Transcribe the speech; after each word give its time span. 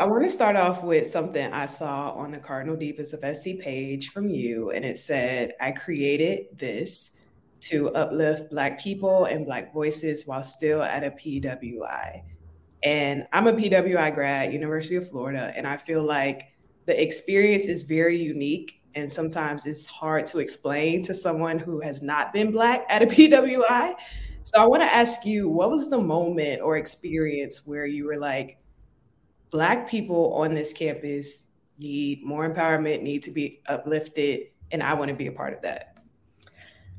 I 0.00 0.04
want 0.06 0.24
to 0.24 0.30
start 0.30 0.56
off 0.56 0.82
with 0.82 1.06
something 1.06 1.52
I 1.52 1.66
saw 1.66 2.12
on 2.12 2.30
the 2.32 2.38
Cardinal 2.38 2.74
Divas 2.74 3.12
of 3.12 3.36
SC 3.36 3.62
page 3.62 4.08
from 4.08 4.30
you, 4.30 4.70
and 4.70 4.82
it 4.82 4.96
said, 4.96 5.52
I 5.60 5.72
created 5.72 6.46
this 6.58 7.18
to 7.68 7.90
uplift 7.90 8.48
Black 8.48 8.80
people 8.80 9.26
and 9.26 9.44
Black 9.44 9.74
voices 9.74 10.26
while 10.26 10.42
still 10.42 10.82
at 10.82 11.04
a 11.04 11.10
PWI. 11.10 12.22
And 12.82 13.26
I'm 13.34 13.46
a 13.46 13.52
PWI 13.52 14.14
grad, 14.14 14.54
University 14.54 14.96
of 14.96 15.06
Florida, 15.06 15.52
and 15.54 15.66
I 15.66 15.76
feel 15.76 16.02
like 16.02 16.54
the 16.86 16.98
experience 16.98 17.66
is 17.66 17.82
very 17.82 18.16
unique. 18.16 18.80
And 18.94 19.12
sometimes 19.12 19.66
it's 19.66 19.84
hard 19.84 20.24
to 20.26 20.38
explain 20.38 21.04
to 21.04 21.12
someone 21.12 21.58
who 21.58 21.82
has 21.82 22.00
not 22.00 22.32
been 22.32 22.52
Black 22.52 22.86
at 22.88 23.02
a 23.02 23.06
PWI. 23.18 23.96
So 24.44 24.62
I 24.62 24.66
want 24.66 24.80
to 24.80 24.90
ask 24.90 25.26
you, 25.26 25.50
what 25.50 25.68
was 25.68 25.90
the 25.90 25.98
moment 25.98 26.62
or 26.62 26.78
experience 26.78 27.66
where 27.66 27.84
you 27.84 28.06
were 28.06 28.18
like, 28.18 28.59
Black 29.50 29.88
people 29.88 30.34
on 30.34 30.54
this 30.54 30.72
campus 30.72 31.46
need 31.78 32.24
more 32.24 32.48
empowerment, 32.48 33.02
need 33.02 33.22
to 33.24 33.30
be 33.30 33.60
uplifted, 33.66 34.48
and 34.70 34.82
I 34.82 34.94
want 34.94 35.08
to 35.08 35.16
be 35.16 35.26
a 35.26 35.32
part 35.32 35.52
of 35.52 35.62
that. 35.62 35.98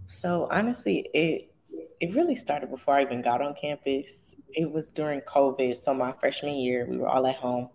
So 0.07 0.47
honestly, 0.51 1.09
it 1.13 1.47
it 2.01 2.15
really 2.15 2.35
started 2.35 2.71
before 2.71 2.95
I 2.95 3.03
even 3.03 3.21
got 3.21 3.41
on 3.41 3.53
campus. 3.53 4.35
It 4.49 4.69
was 4.69 4.89
during 4.89 5.21
COVID, 5.21 5.77
so 5.77 5.93
my 5.93 6.11
freshman 6.13 6.55
year, 6.55 6.85
we 6.89 6.97
were 6.97 7.07
all 7.07 7.27
at 7.27 7.35
home, 7.35 7.69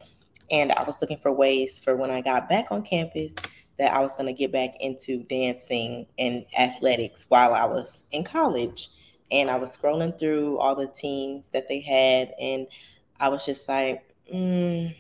and 0.50 0.72
I 0.72 0.82
was 0.82 1.00
looking 1.00 1.18
for 1.18 1.32
ways 1.32 1.78
for 1.78 1.96
when 1.96 2.10
I 2.10 2.20
got 2.20 2.48
back 2.48 2.66
on 2.70 2.82
campus 2.82 3.34
that 3.78 3.92
I 3.92 4.00
was 4.00 4.14
going 4.14 4.26
to 4.26 4.32
get 4.32 4.52
back 4.52 4.70
into 4.80 5.22
dancing 5.24 6.06
and 6.18 6.44
athletics 6.58 7.26
while 7.28 7.54
I 7.54 7.64
was 7.66 8.06
in 8.10 8.24
college. 8.24 8.90
And 9.30 9.50
I 9.50 9.56
was 9.56 9.76
scrolling 9.76 10.18
through 10.18 10.58
all 10.58 10.76
the 10.76 10.86
teams 10.86 11.50
that 11.50 11.68
they 11.68 11.80
had, 11.80 12.32
and 12.40 12.66
I 13.18 13.28
was 13.28 13.44
just 13.44 13.68
like, 13.68 14.05
mm, 14.32 14.94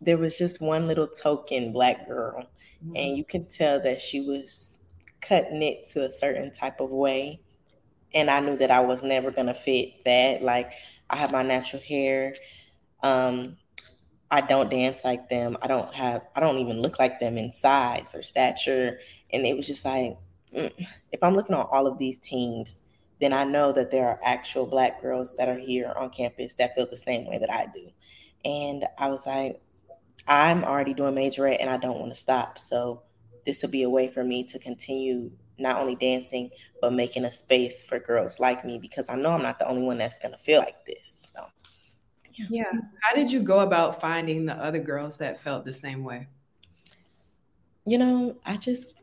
there 0.00 0.18
was 0.18 0.38
just 0.38 0.60
one 0.60 0.86
little 0.86 1.08
token 1.08 1.72
black 1.72 2.06
girl, 2.06 2.46
mm-hmm. 2.84 2.96
and 2.96 3.16
you 3.16 3.24
can 3.24 3.46
tell 3.46 3.80
that 3.82 4.00
she 4.00 4.20
was 4.20 4.78
cutting 5.20 5.62
it 5.62 5.84
to 5.86 6.04
a 6.04 6.12
certain 6.12 6.50
type 6.50 6.80
of 6.80 6.92
way. 6.92 7.40
And 8.14 8.30
I 8.30 8.40
knew 8.40 8.56
that 8.58 8.70
I 8.70 8.80
was 8.80 9.02
never 9.02 9.30
gonna 9.30 9.54
fit 9.54 10.04
that. 10.04 10.42
Like 10.42 10.72
I 11.10 11.16
have 11.16 11.32
my 11.32 11.42
natural 11.42 11.82
hair. 11.82 12.34
Um, 13.02 13.56
I 14.30 14.40
don't 14.40 14.70
dance 14.70 15.04
like 15.04 15.28
them. 15.28 15.56
I 15.62 15.66
don't 15.66 15.92
have. 15.94 16.22
I 16.34 16.40
don't 16.40 16.58
even 16.58 16.80
look 16.80 16.98
like 16.98 17.20
them 17.20 17.38
in 17.38 17.52
size 17.52 18.14
or 18.14 18.22
stature. 18.22 18.98
And 19.32 19.46
it 19.46 19.56
was 19.56 19.66
just 19.66 19.84
like, 19.84 20.16
mm, 20.54 20.86
if 21.12 21.22
I'm 21.22 21.34
looking 21.34 21.54
on 21.54 21.66
all 21.70 21.86
of 21.86 21.98
these 21.98 22.18
teams, 22.18 22.82
then 23.20 23.32
I 23.32 23.44
know 23.44 23.72
that 23.72 23.90
there 23.90 24.08
are 24.08 24.20
actual 24.22 24.66
black 24.66 25.00
girls 25.00 25.36
that 25.36 25.48
are 25.48 25.58
here 25.58 25.92
on 25.96 26.10
campus 26.10 26.54
that 26.56 26.74
feel 26.74 26.86
the 26.88 26.96
same 26.96 27.26
way 27.26 27.38
that 27.38 27.52
I 27.52 27.66
do. 27.74 27.90
And 28.44 28.84
I 28.98 29.08
was 29.08 29.26
like, 29.26 29.60
I'm 30.28 30.64
already 30.64 30.94
doing 30.94 31.14
majorette 31.14 31.58
and 31.60 31.70
I 31.70 31.78
don't 31.78 31.98
want 31.98 32.12
to 32.12 32.20
stop. 32.20 32.58
So 32.58 33.02
this 33.46 33.62
will 33.62 33.70
be 33.70 33.84
a 33.84 33.90
way 33.90 34.08
for 34.08 34.24
me 34.24 34.44
to 34.44 34.58
continue 34.58 35.30
not 35.58 35.80
only 35.80 35.96
dancing, 35.96 36.50
but 36.80 36.92
making 36.92 37.24
a 37.24 37.32
space 37.32 37.82
for 37.82 37.98
girls 37.98 38.38
like 38.38 38.64
me 38.64 38.78
because 38.78 39.08
I 39.08 39.16
know 39.16 39.30
I'm 39.30 39.42
not 39.42 39.58
the 39.58 39.68
only 39.68 39.82
one 39.82 39.98
that's 39.98 40.18
going 40.18 40.32
to 40.32 40.38
feel 40.38 40.60
like 40.60 40.84
this. 40.84 41.26
So, 41.34 41.42
yeah. 42.34 42.46
yeah. 42.50 42.64
Mm-hmm. 42.64 42.78
How 43.00 43.14
did 43.14 43.32
you 43.32 43.40
go 43.40 43.60
about 43.60 44.00
finding 44.00 44.44
the 44.44 44.54
other 44.54 44.80
girls 44.80 45.16
that 45.18 45.40
felt 45.40 45.64
the 45.64 45.72
same 45.72 46.04
way? 46.04 46.28
You 47.86 47.98
know, 47.98 48.36
I 48.44 48.56
just 48.56 48.94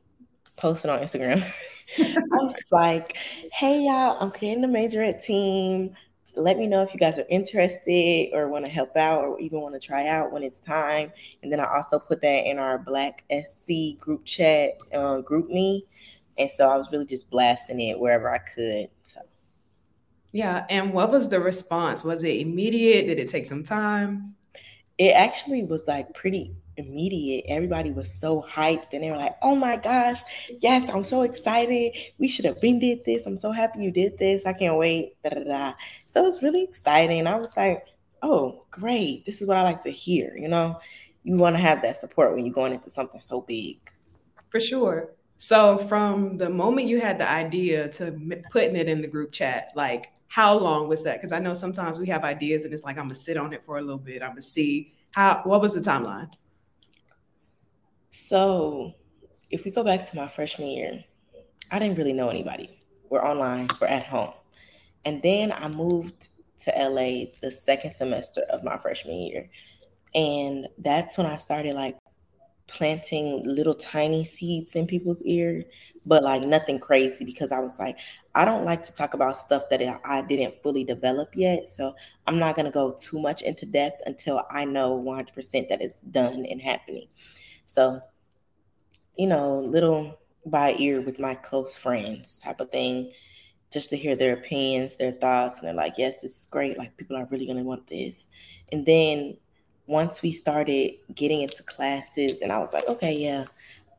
posted 0.57 0.91
on 0.91 0.99
Instagram. 0.99 1.43
I 1.99 2.15
was 2.31 2.55
like, 2.71 3.17
hey, 3.51 3.85
y'all, 3.85 4.17
I'm 4.19 4.31
creating 4.31 4.63
a 4.63 4.67
majorette 4.67 5.23
team 5.23 5.95
let 6.35 6.57
me 6.57 6.67
know 6.67 6.81
if 6.81 6.93
you 6.93 6.99
guys 6.99 7.19
are 7.19 7.25
interested 7.29 8.29
or 8.33 8.47
want 8.47 8.65
to 8.65 8.71
help 8.71 8.95
out 8.97 9.23
or 9.23 9.39
even 9.39 9.61
want 9.61 9.79
to 9.79 9.79
try 9.79 10.07
out 10.07 10.31
when 10.31 10.43
it's 10.43 10.59
time. 10.59 11.11
And 11.41 11.51
then 11.51 11.59
I 11.59 11.65
also 11.65 11.99
put 11.99 12.21
that 12.21 12.45
in 12.45 12.57
our 12.57 12.79
Black 12.79 13.23
SC 13.31 13.99
group 13.99 14.25
chat, 14.25 14.77
uh, 14.93 15.21
GroupMe. 15.21 15.81
And 16.37 16.49
so 16.49 16.69
I 16.69 16.77
was 16.77 16.91
really 16.91 17.05
just 17.05 17.29
blasting 17.29 17.79
it 17.79 17.99
wherever 17.99 18.31
I 18.33 18.39
could. 18.39 18.87
So. 19.03 19.21
Yeah. 20.31 20.65
And 20.69 20.93
what 20.93 21.11
was 21.11 21.29
the 21.29 21.39
response? 21.39 22.03
Was 22.03 22.23
it 22.23 22.39
immediate? 22.39 23.05
Did 23.05 23.19
it 23.19 23.29
take 23.29 23.45
some 23.45 23.63
time? 23.63 24.35
It 24.97 25.11
actually 25.11 25.63
was 25.63 25.87
like 25.87 26.13
pretty 26.13 26.55
immediate. 26.77 27.45
Everybody 27.47 27.91
was 27.91 28.13
so 28.13 28.45
hyped 28.49 28.93
and 28.93 29.03
they 29.03 29.11
were 29.11 29.17
like, 29.17 29.35
oh 29.41 29.55
my 29.55 29.77
gosh, 29.77 30.21
yes, 30.61 30.89
I'm 30.89 31.03
so 31.03 31.21
excited. 31.21 31.95
We 32.17 32.27
should 32.27 32.45
have 32.45 32.61
been 32.61 32.79
did 32.79 33.05
this. 33.05 33.25
I'm 33.25 33.37
so 33.37 33.51
happy 33.51 33.83
you 33.83 33.91
did 33.91 34.17
this. 34.17 34.45
I 34.45 34.53
can't 34.53 34.77
wait. 34.77 35.15
Da, 35.23 35.31
da, 35.31 35.43
da. 35.43 35.73
So 36.07 36.25
it's 36.25 36.43
really 36.43 36.63
exciting. 36.63 37.27
I 37.27 37.37
was 37.37 37.55
like, 37.55 37.85
oh, 38.21 38.63
great. 38.71 39.25
This 39.25 39.41
is 39.41 39.47
what 39.47 39.57
I 39.57 39.63
like 39.63 39.81
to 39.81 39.91
hear. 39.91 40.35
You 40.35 40.47
know, 40.47 40.79
you 41.23 41.37
want 41.37 41.55
to 41.55 41.61
have 41.61 41.81
that 41.81 41.97
support 41.97 42.35
when 42.35 42.45
you're 42.45 42.53
going 42.53 42.73
into 42.73 42.89
something 42.89 43.21
so 43.21 43.41
big. 43.41 43.77
For 44.49 44.59
sure. 44.59 45.11
So 45.37 45.77
from 45.77 46.37
the 46.37 46.49
moment 46.49 46.87
you 46.87 47.01
had 47.01 47.19
the 47.19 47.29
idea 47.29 47.89
to 47.89 48.11
putting 48.51 48.75
it 48.75 48.87
in 48.87 49.01
the 49.01 49.07
group 49.07 49.31
chat, 49.31 49.71
like 49.75 50.13
how 50.27 50.57
long 50.57 50.87
was 50.87 51.03
that? 51.03 51.17
Because 51.17 51.31
I 51.31 51.39
know 51.39 51.53
sometimes 51.53 51.99
we 51.99 52.07
have 52.07 52.23
ideas 52.23 52.63
and 52.63 52.73
it's 52.73 52.83
like 52.83 52.97
I'm 52.97 53.03
gonna 53.03 53.15
sit 53.15 53.37
on 53.37 53.53
it 53.53 53.63
for 53.63 53.77
a 53.77 53.81
little 53.81 53.97
bit. 53.97 54.23
I'm 54.23 54.29
gonna 54.29 54.41
see 54.41 54.93
how. 55.13 55.41
What 55.43 55.61
was 55.61 55.73
the 55.73 55.81
timeline? 55.81 56.29
So, 58.15 58.93
if 59.49 59.65
we 59.65 59.71
go 59.71 59.83
back 59.83 60.07
to 60.07 60.15
my 60.15 60.27
freshman 60.27 60.67
year, 60.67 61.03
I 61.71 61.79
didn't 61.79 61.97
really 61.97 62.13
know 62.13 62.29
anybody. 62.29 62.79
We're 63.09 63.25
online, 63.25 63.69
we're 63.81 63.87
at 63.87 64.05
home. 64.05 64.33
And 65.03 65.19
then 65.23 65.51
I 65.51 65.67
moved 65.67 66.29
to 66.59 66.71
LA 66.77 67.31
the 67.41 67.49
second 67.49 67.89
semester 67.89 68.41
of 68.51 68.63
my 68.63 68.77
freshman 68.77 69.15
year. 69.15 69.49
And 70.13 70.67
that's 70.77 71.17
when 71.17 71.25
I 71.25 71.37
started 71.37 71.73
like 71.73 71.97
planting 72.67 73.41
little 73.45 73.73
tiny 73.73 74.23
seeds 74.23 74.75
in 74.75 74.85
people's 74.85 75.23
ear, 75.23 75.63
but 76.05 76.21
like 76.21 76.43
nothing 76.43 76.77
crazy 76.77 77.25
because 77.25 77.51
I 77.51 77.61
was 77.61 77.79
like, 77.79 77.97
I 78.35 78.45
don't 78.45 78.63
like 78.63 78.83
to 78.83 78.93
talk 78.93 79.15
about 79.15 79.37
stuff 79.37 79.63
that 79.71 79.81
I 80.05 80.21
didn't 80.21 80.61
fully 80.61 80.83
develop 80.83 81.31
yet. 81.33 81.67
So 81.71 81.95
I'm 82.27 82.37
not 82.37 82.55
going 82.55 82.65
to 82.65 82.71
go 82.71 82.95
too 82.95 83.19
much 83.19 83.41
into 83.41 83.65
depth 83.65 84.03
until 84.05 84.43
I 84.51 84.65
know 84.65 85.01
100% 85.01 85.67
that 85.69 85.81
it's 85.81 86.01
done 86.01 86.45
and 86.45 86.61
happening. 86.61 87.07
So, 87.65 88.01
you 89.17 89.27
know, 89.27 89.59
little 89.59 90.19
by 90.45 90.75
ear 90.77 91.01
with 91.01 91.19
my 91.19 91.35
close 91.35 91.75
friends 91.75 92.39
type 92.39 92.59
of 92.59 92.71
thing, 92.71 93.11
just 93.71 93.89
to 93.89 93.97
hear 93.97 94.15
their 94.15 94.33
opinions, 94.33 94.97
their 94.97 95.13
thoughts, 95.13 95.59
and 95.59 95.67
they're 95.67 95.73
like, 95.73 95.97
yes, 95.97 96.21
this 96.21 96.41
is 96.41 96.47
great. 96.51 96.77
Like 96.77 96.95
people 96.97 97.15
are 97.15 97.27
really 97.31 97.47
gonna 97.47 97.63
want 97.63 97.87
this. 97.87 98.27
And 98.71 98.85
then 98.85 99.37
once 99.87 100.21
we 100.21 100.31
started 100.31 100.93
getting 101.13 101.41
into 101.41 101.63
classes, 101.63 102.41
and 102.41 102.51
I 102.51 102.59
was 102.59 102.73
like, 102.73 102.87
okay, 102.87 103.13
yeah, 103.13 103.45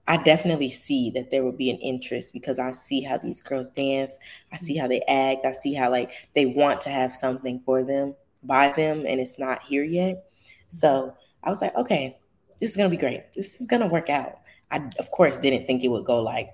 I 0.07 0.19
definitely 0.19 0.71
see 0.71 1.11
that 1.11 1.31
there 1.31 1.45
would 1.45 1.57
be 1.57 1.71
an 1.71 1.79
interest 1.79 2.33
because 2.33 2.59
I 2.59 2.73
see 2.73 3.01
how 3.03 3.17
these 3.19 3.43
girls 3.43 3.71
dance, 3.71 4.19
I 4.53 4.59
see 4.59 4.77
how 4.77 4.87
they 4.87 5.01
act, 5.09 5.47
I 5.47 5.53
see 5.53 5.75
how 5.75 5.91
like 5.91 6.11
they 6.35 6.47
want 6.47 6.81
to 6.83 6.91
have 6.91 7.15
something 7.15 7.61
for 7.65 7.83
them 7.83 8.15
by 8.43 8.73
them, 8.73 9.05
and 9.07 9.21
it's 9.21 9.39
not 9.39 9.63
here 9.63 9.85
yet. 9.85 10.25
So 10.69 11.15
I 11.43 11.51
was 11.51 11.63
like, 11.63 11.75
okay, 11.75 12.19
this 12.61 12.71
is 12.71 12.77
gonna 12.77 12.91
be 12.91 12.97
great. 12.97 13.33
This 13.35 13.61
is 13.61 13.67
gonna 13.67 13.87
work 13.87 14.11
out. 14.11 14.41
I 14.71 14.91
of 14.99 15.11
course 15.11 15.39
didn't 15.39 15.67
think 15.67 15.85
it 15.85 15.89
would 15.89 16.05
go 16.05 16.21
like 16.21 16.51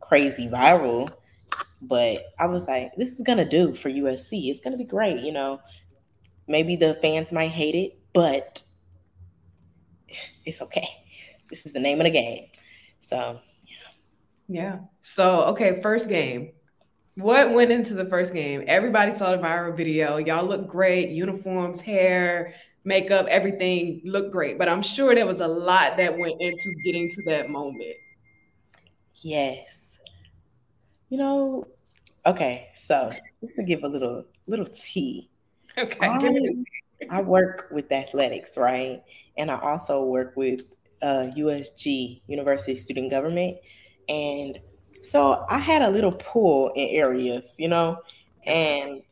crazy 0.00 0.48
viral, 0.48 1.10
but 1.82 2.24
I 2.38 2.46
was 2.46 2.66
like, 2.66 2.92
this 2.96 3.12
is 3.12 3.22
gonna 3.22 3.48
do 3.48 3.74
for 3.74 3.88
USC. 3.90 4.50
It's 4.50 4.60
gonna 4.60 4.76
be 4.76 4.84
great, 4.84 5.20
you 5.20 5.32
know. 5.32 5.60
Maybe 6.48 6.76
the 6.76 6.94
fans 6.94 7.32
might 7.32 7.50
hate 7.50 7.74
it, 7.74 7.98
but 8.12 8.62
it's 10.44 10.62
okay. 10.62 10.88
This 11.50 11.66
is 11.66 11.72
the 11.72 11.80
name 11.80 12.00
of 12.00 12.04
the 12.04 12.10
game. 12.10 12.46
So 13.00 13.40
yeah. 13.66 13.82
Yeah. 14.48 14.78
So 15.02 15.44
okay, 15.46 15.80
first 15.80 16.08
game. 16.08 16.52
What 17.14 17.54
went 17.54 17.70
into 17.70 17.94
the 17.94 18.04
first 18.04 18.34
game? 18.34 18.62
Everybody 18.66 19.10
saw 19.12 19.30
the 19.30 19.38
viral 19.38 19.74
video. 19.74 20.18
Y'all 20.18 20.44
look 20.44 20.68
great, 20.68 21.08
uniforms, 21.08 21.80
hair, 21.80 22.52
makeup, 22.86 23.26
everything 23.28 24.00
looked 24.04 24.32
great. 24.32 24.58
But 24.58 24.68
I'm 24.68 24.82
sure 24.82 25.14
there 25.14 25.26
was 25.26 25.40
a 25.40 25.48
lot 25.48 25.96
that 25.96 26.16
went 26.16 26.40
into 26.40 26.72
getting 26.84 27.10
to 27.10 27.22
that 27.24 27.50
moment. 27.50 27.96
Yes. 29.22 29.98
You 31.10 31.18
know, 31.18 31.66
okay, 32.24 32.68
so 32.74 33.12
just 33.40 33.56
to 33.56 33.62
give 33.62 33.84
a 33.84 33.88
little 33.88 34.24
little 34.46 34.66
tea. 34.66 35.28
Okay. 35.78 35.98
I, 36.00 36.54
I 37.10 37.22
work 37.22 37.68
with 37.70 37.92
athletics, 37.92 38.56
right? 38.56 39.02
And 39.36 39.50
I 39.50 39.58
also 39.60 40.02
work 40.04 40.34
with 40.36 40.62
uh, 41.02 41.30
USG, 41.36 42.22
University 42.26 42.74
Student 42.76 43.10
Government. 43.10 43.58
And 44.08 44.58
so 45.02 45.44
I 45.50 45.58
had 45.58 45.82
a 45.82 45.90
little 45.90 46.12
pool 46.12 46.72
in 46.74 46.88
areas, 46.90 47.56
you 47.58 47.68
know, 47.68 47.98
and 48.44 49.02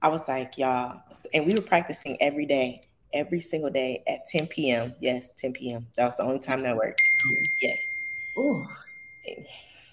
I 0.00 0.08
was 0.08 0.28
like, 0.28 0.58
y'all, 0.58 1.00
and 1.32 1.46
we 1.46 1.54
were 1.54 1.62
practicing 1.62 2.16
every 2.20 2.46
day 2.46 2.82
every 3.14 3.40
single 3.40 3.70
day 3.70 4.02
at 4.06 4.26
10 4.26 4.48
p.m. 4.48 4.94
Yes, 5.00 5.32
10 5.32 5.52
p.m. 5.52 5.86
That 5.96 6.06
was 6.06 6.18
the 6.18 6.24
only 6.24 6.40
time 6.40 6.62
that 6.62 6.76
worked. 6.76 7.00
Yes. 7.60 7.86
Ooh. 8.36 8.66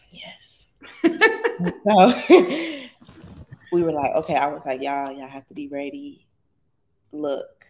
Yes. 0.10 0.68
so 1.88 2.14
we 3.72 3.84
were 3.84 3.94
like, 3.94 4.12
okay, 4.16 4.36
I 4.36 4.48
was 4.48 4.66
like, 4.66 4.82
y'all, 4.82 5.12
y'all 5.12 5.28
have 5.28 5.48
to 5.48 5.54
be 5.54 5.68
ready. 5.68 6.26
Look, 7.14 7.66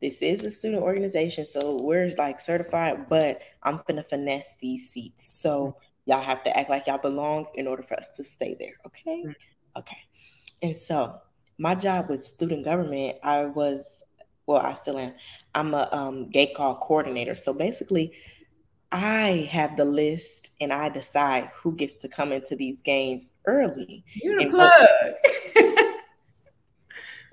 this 0.00 0.22
is 0.22 0.44
a 0.44 0.50
student 0.50 0.82
organization, 0.82 1.46
so 1.46 1.80
we're 1.82 2.10
like 2.18 2.40
certified, 2.40 3.08
but 3.08 3.40
I'm 3.62 3.80
gonna 3.86 4.02
finesse 4.02 4.56
these 4.60 4.90
seats. 4.90 5.40
So 5.40 5.76
y'all 6.06 6.20
have 6.20 6.42
to 6.44 6.56
act 6.56 6.70
like 6.70 6.86
y'all 6.86 6.98
belong 6.98 7.46
in 7.54 7.66
order 7.66 7.82
for 7.82 7.94
us 7.94 8.10
to 8.16 8.24
stay 8.24 8.56
there. 8.58 8.74
Okay. 8.86 9.24
Okay. 9.76 9.98
And 10.62 10.76
so 10.76 11.20
my 11.58 11.74
job 11.74 12.08
with 12.08 12.24
student 12.24 12.64
government, 12.64 13.18
I 13.22 13.46
was, 13.46 13.95
well, 14.46 14.62
I 14.62 14.74
still 14.74 14.98
am. 14.98 15.14
I'm 15.54 15.74
a 15.74 15.88
um, 15.92 16.30
gate 16.30 16.54
call 16.54 16.76
coordinator. 16.76 17.36
So 17.36 17.52
basically, 17.52 18.12
I 18.92 19.48
have 19.50 19.76
the 19.76 19.84
list 19.84 20.52
and 20.60 20.72
I 20.72 20.88
decide 20.88 21.50
who 21.54 21.74
gets 21.74 21.96
to 21.96 22.08
come 22.08 22.32
into 22.32 22.54
these 22.54 22.82
games 22.82 23.32
early. 23.46 24.04
You 24.14 24.38
the 24.38 24.50
plug. 24.50 25.94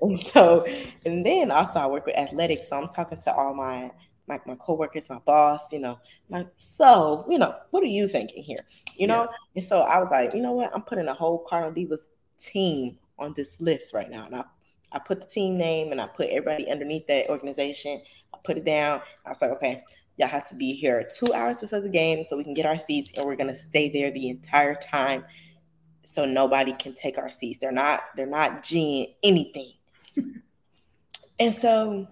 and 0.00 0.20
so, 0.20 0.66
and 1.06 1.24
then 1.24 1.50
also 1.50 1.78
I 1.80 1.86
work 1.86 2.06
with 2.06 2.16
athletics. 2.16 2.68
So 2.68 2.76
I'm 2.76 2.88
talking 2.88 3.18
to 3.18 3.32
all 3.32 3.54
my 3.54 3.92
my, 4.26 4.40
my 4.46 4.54
coworkers, 4.54 5.10
my 5.10 5.18
boss, 5.18 5.72
you 5.72 5.78
know, 5.78 5.98
like, 6.30 6.46
so, 6.56 7.26
you 7.28 7.38
know, 7.38 7.54
what 7.70 7.82
are 7.82 7.88
you 7.88 8.08
thinking 8.08 8.42
here? 8.42 8.60
You 8.96 9.06
know? 9.06 9.24
Yeah. 9.24 9.36
And 9.56 9.64
so 9.64 9.80
I 9.80 9.98
was 9.98 10.10
like, 10.10 10.34
you 10.34 10.40
know 10.40 10.52
what? 10.52 10.74
I'm 10.74 10.82
putting 10.82 11.08
a 11.08 11.14
whole 11.14 11.44
Cardinal 11.46 11.74
Divas 11.74 12.08
team 12.38 12.98
on 13.18 13.34
this 13.36 13.60
list 13.60 13.92
right 13.92 14.10
now. 14.10 14.24
And 14.24 14.36
I, 14.36 14.44
I 14.94 15.00
put 15.00 15.20
the 15.20 15.26
team 15.26 15.58
name 15.58 15.92
and 15.92 16.00
I 16.00 16.06
put 16.06 16.28
everybody 16.28 16.70
underneath 16.70 17.06
that 17.08 17.28
organization. 17.28 18.00
I 18.32 18.38
put 18.44 18.56
it 18.56 18.64
down. 18.64 19.00
I 19.26 19.30
was 19.30 19.42
like, 19.42 19.50
okay, 19.52 19.82
y'all 20.16 20.28
have 20.28 20.48
to 20.48 20.54
be 20.54 20.72
here 20.72 21.06
two 21.14 21.34
hours 21.34 21.60
before 21.60 21.80
the 21.80 21.88
game 21.88 22.22
so 22.24 22.36
we 22.36 22.44
can 22.44 22.54
get 22.54 22.66
our 22.66 22.78
seats 22.78 23.10
and 23.16 23.26
we're 23.26 23.36
gonna 23.36 23.56
stay 23.56 23.90
there 23.90 24.10
the 24.10 24.28
entire 24.28 24.76
time 24.76 25.24
so 26.04 26.24
nobody 26.24 26.72
can 26.72 26.94
take 26.94 27.18
our 27.18 27.30
seats. 27.30 27.58
They're 27.58 27.72
not, 27.72 28.02
they're 28.16 28.26
not 28.26 28.62
G'ing 28.62 29.14
anything. 29.22 29.72
and 31.40 31.52
so 31.52 32.06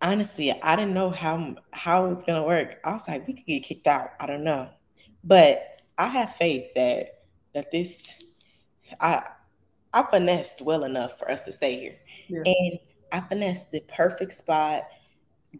honestly, 0.00 0.52
I 0.62 0.76
didn't 0.76 0.94
know 0.94 1.10
how 1.10 1.56
how 1.72 2.06
it 2.06 2.08
was 2.08 2.24
gonna 2.24 2.44
work. 2.44 2.76
I 2.84 2.92
was 2.92 3.06
like, 3.06 3.26
we 3.26 3.34
could 3.34 3.46
get 3.46 3.62
kicked 3.64 3.86
out. 3.86 4.10
I 4.18 4.26
don't 4.26 4.44
know, 4.44 4.68
but 5.22 5.82
I 5.98 6.06
have 6.06 6.34
faith 6.34 6.72
that 6.74 7.24
that 7.54 7.70
this 7.70 8.14
I 9.00 9.22
I 9.94 10.02
finessed 10.02 10.60
well 10.60 10.84
enough 10.84 11.18
for 11.18 11.30
us 11.30 11.44
to 11.44 11.52
stay 11.52 11.78
here, 11.78 11.96
yeah. 12.28 12.42
and 12.44 12.78
I 13.12 13.20
finessed 13.20 13.70
the 13.70 13.80
perfect 13.80 14.32
spot, 14.32 14.82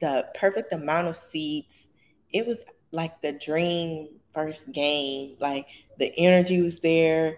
the 0.01 0.27
perfect 0.35 0.73
amount 0.73 1.09
of 1.09 1.17
seats. 1.17 1.89
It 2.33 2.47
was 2.47 2.65
like 2.91 3.23
the 3.23 3.33
dream 3.33 4.09
first 4.35 4.73
game. 4.73 5.37
Like 5.41 5.67
the 5.99 6.13
energy 6.19 6.61
was 6.61 6.81
there, 6.81 7.37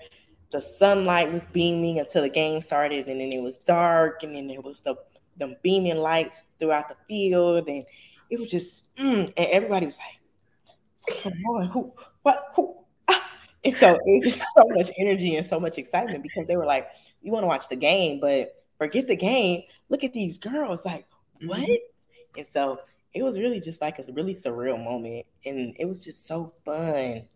the 0.50 0.60
sunlight 0.60 1.32
was 1.32 1.46
beaming 1.46 1.98
until 1.98 2.22
the 2.22 2.31
game 2.31 2.60
started, 2.62 3.08
and 3.08 3.20
then 3.20 3.31
it 3.32 3.42
was 3.42 3.58
dark, 3.58 4.22
and 4.22 4.34
then 4.34 4.50
it 4.50 4.64
was 4.64 4.81
the 4.81 4.96
them 5.37 5.54
beaming 5.62 5.99
lights 5.99 6.44
throughout 6.58 6.88
the 6.88 6.96
field, 7.08 7.69
and 7.69 7.84
it 8.31 8.40
was 8.40 8.50
just, 8.50 8.84
mm, 8.96 9.26
and 9.37 9.46
everybody 9.50 9.84
was 9.87 9.99
like, 9.99 10.19
"What's 11.02 11.22
going 11.22 11.44
on? 11.44 11.66
Who? 11.69 11.92
What? 12.22 12.42
Who?" 12.54 12.85
So 13.72 13.94
it 13.94 14.24
was 14.24 14.36
just 14.36 14.46
so 14.56 14.68
much 14.68 14.90
energy 14.98 15.36
and 15.36 15.46
so 15.46 15.60
much 15.60 15.78
excitement 15.78 16.22
because 16.22 16.46
they 16.46 16.56
were 16.56 16.66
like, 16.66 16.88
"You 17.22 17.32
want 17.32 17.44
to 17.44 17.48
watch 17.48 17.68
the 17.68 17.76
game, 17.76 18.20
but 18.20 18.64
forget 18.78 19.06
the 19.06 19.16
game. 19.16 19.62
Look 19.88 20.04
at 20.04 20.12
these 20.12 20.38
girls. 20.38 20.84
Like, 20.84 21.06
what?" 21.44 21.58
Mm-hmm. 21.60 22.38
And 22.38 22.46
so 22.46 22.78
it 23.14 23.22
was 23.22 23.38
really 23.38 23.60
just 23.60 23.80
like 23.80 23.98
a 23.98 24.12
really 24.12 24.34
surreal 24.34 24.82
moment, 24.82 25.26
and 25.44 25.76
it 25.78 25.86
was 25.86 26.04
just 26.04 26.26
so 26.26 26.52
fun. 26.64 27.28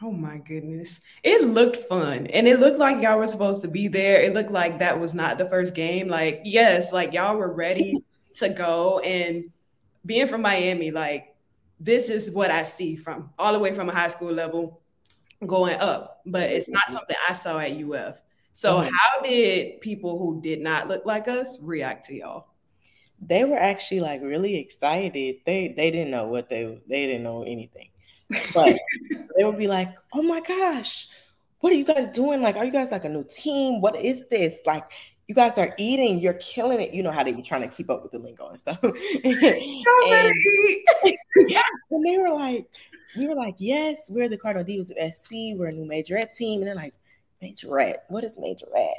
Oh 0.00 0.12
my 0.12 0.38
goodness. 0.38 1.00
It 1.24 1.42
looked 1.42 1.76
fun. 1.76 2.28
And 2.28 2.46
it 2.46 2.60
looked 2.60 2.78
like 2.78 3.02
y'all 3.02 3.18
were 3.18 3.26
supposed 3.26 3.62
to 3.62 3.68
be 3.68 3.88
there. 3.88 4.20
It 4.20 4.32
looked 4.32 4.52
like 4.52 4.78
that 4.78 5.00
was 5.00 5.12
not 5.12 5.38
the 5.38 5.48
first 5.48 5.74
game. 5.74 6.06
Like, 6.06 6.42
yes, 6.44 6.92
like 6.92 7.12
y'all 7.12 7.36
were 7.36 7.52
ready 7.52 8.04
to 8.36 8.48
go. 8.48 9.00
And 9.00 9.50
being 10.06 10.28
from 10.28 10.42
Miami, 10.42 10.92
like, 10.92 11.34
this 11.80 12.10
is 12.10 12.30
what 12.30 12.50
I 12.50 12.62
see 12.62 12.94
from 12.94 13.30
all 13.38 13.52
the 13.52 13.58
way 13.58 13.72
from 13.72 13.88
a 13.88 13.92
high 13.92 14.08
school 14.08 14.32
level 14.32 14.80
going 15.46 15.78
up. 15.78 16.20
But 16.26 16.50
it's 16.50 16.68
not 16.68 16.84
something 16.88 17.16
I 17.28 17.32
saw 17.32 17.58
at 17.58 17.72
UF. 17.72 18.20
So, 18.52 18.78
mm-hmm. 18.78 18.88
how 18.88 19.22
did 19.22 19.80
people 19.80 20.18
who 20.18 20.40
did 20.42 20.60
not 20.60 20.88
look 20.88 21.06
like 21.06 21.28
us 21.28 21.58
react 21.62 22.06
to 22.06 22.14
y'all? 22.14 22.48
They 23.20 23.44
were 23.44 23.58
actually 23.58 24.00
like 24.00 24.22
really 24.22 24.56
excited. 24.56 25.12
They 25.44 25.72
they 25.76 25.90
didn't 25.90 26.10
know 26.10 26.26
what 26.28 26.48
they 26.48 26.80
they 26.88 27.06
didn't 27.06 27.22
know 27.22 27.42
anything. 27.42 27.88
But 28.54 28.78
they 29.36 29.44
would 29.44 29.58
be 29.58 29.66
like, 29.66 29.96
"Oh 30.12 30.22
my 30.22 30.40
gosh, 30.40 31.08
what 31.60 31.72
are 31.72 31.76
you 31.76 31.84
guys 31.84 32.08
doing? 32.14 32.42
Like, 32.42 32.56
are 32.56 32.64
you 32.64 32.72
guys 32.72 32.90
like 32.90 33.04
a 33.04 33.08
new 33.08 33.24
team? 33.28 33.80
What 33.80 34.00
is 34.00 34.24
this? 34.28 34.60
Like, 34.64 34.84
you 35.26 35.34
guys 35.34 35.58
are 35.58 35.74
eating, 35.76 36.18
you're 36.20 36.34
killing 36.34 36.80
it. 36.80 36.94
You 36.94 37.02
know 37.02 37.10
how 37.10 37.22
they 37.22 37.32
be 37.32 37.42
trying 37.42 37.62
to 37.62 37.68
keep 37.68 37.90
up 37.90 38.02
with 38.02 38.12
the 38.12 38.18
lingo 38.18 38.48
and 38.48 38.58
stuff. 38.58 38.78
and, 38.82 38.94
and 41.90 42.06
they 42.06 42.18
were 42.18 42.32
like, 42.34 42.66
we 43.16 43.26
were 43.26 43.34
like, 43.34 43.56
yes, 43.58 44.10
we're 44.10 44.28
the 44.28 44.38
Cardinal 44.38 44.66
Divas 44.66 44.90
of 44.90 45.14
SC. 45.14 45.56
We're 45.56 45.68
a 45.68 45.72
new 45.72 45.88
majorette 45.88 46.34
team. 46.34 46.60
And 46.60 46.68
they're 46.68 46.74
like, 46.74 46.94
majorette, 47.42 47.98
what 48.08 48.24
is 48.24 48.36
majorette? 48.36 48.92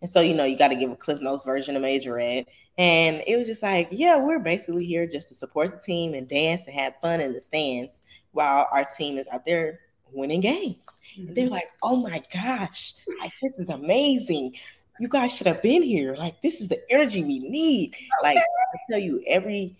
And 0.00 0.10
so, 0.10 0.20
you 0.20 0.34
know, 0.34 0.44
you 0.44 0.56
got 0.56 0.68
to 0.68 0.76
give 0.76 0.90
a 0.90 0.96
Cliff 0.96 1.20
Notes 1.20 1.44
version 1.44 1.76
of 1.76 1.82
majorette. 1.82 2.46
And 2.76 3.22
it 3.26 3.36
was 3.36 3.48
just 3.48 3.62
like, 3.62 3.88
yeah, 3.90 4.16
we're 4.16 4.38
basically 4.38 4.86
here 4.86 5.06
just 5.06 5.28
to 5.28 5.34
support 5.34 5.72
the 5.72 5.78
team 5.78 6.14
and 6.14 6.28
dance 6.28 6.66
and 6.66 6.74
have 6.78 6.94
fun 7.02 7.20
in 7.20 7.32
the 7.32 7.40
stands 7.40 8.02
while 8.32 8.68
our 8.72 8.84
team 8.84 9.18
is 9.18 9.26
out 9.28 9.44
there 9.44 9.80
winning 10.12 10.40
games. 10.40 11.00
Mm-hmm. 11.18 11.34
they're 11.34 11.48
like, 11.48 11.68
oh 11.82 11.96
my 12.00 12.22
gosh, 12.32 12.94
like 13.20 13.32
this 13.42 13.58
is 13.58 13.68
amazing. 13.68 14.54
You 15.00 15.08
guys 15.08 15.34
should 15.34 15.46
have 15.46 15.62
been 15.62 15.82
here. 15.82 16.14
Like 16.16 16.40
this 16.42 16.60
is 16.60 16.68
the 16.68 16.80
energy 16.90 17.24
we 17.24 17.40
need. 17.40 17.94
Like 18.22 18.36
I 18.36 18.42
tell 18.90 18.98
you, 18.98 19.22
every 19.26 19.76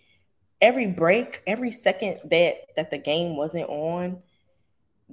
every 0.61 0.87
break, 0.87 1.43
every 1.47 1.71
second 1.73 2.21
that 2.25 2.57
that 2.77 2.91
the 2.91 2.99
game 2.99 3.37
wasn't 3.37 3.69
on, 3.69 4.23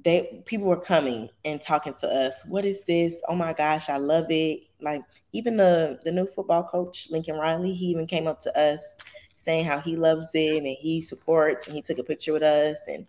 they 0.03 0.44
people 0.45 0.68
were 0.68 0.80
coming 0.80 1.30
and 1.44 1.62
talking 1.62 1.94
to 2.01 2.07
us. 2.07 2.42
What 2.47 2.65
is 2.65 2.83
this? 2.83 3.21
Oh 3.27 3.36
my 3.36 3.53
gosh, 3.53 3.89
I 3.89 3.97
love 3.97 4.25
it. 4.30 4.62
Like 4.81 5.01
even 5.31 5.57
the 5.57 6.00
the 6.03 6.12
new 6.12 6.25
football 6.25 6.63
coach, 6.63 7.09
Lincoln 7.09 7.36
Riley, 7.36 7.74
he 7.74 7.88
even 7.88 8.07
came 8.07 8.27
up 8.27 8.39
to 8.42 8.59
us 8.59 8.97
saying 9.36 9.65
how 9.65 9.80
he 9.80 9.95
loves 9.95 10.31
it 10.33 10.57
and 10.57 10.68
he 10.80 11.01
supports 11.01 11.68
and 11.68 11.75
he 11.75 11.81
took 11.81 11.97
a 11.97 12.03
picture 12.03 12.33
with 12.33 12.44
us 12.44 12.88
and 12.88 13.06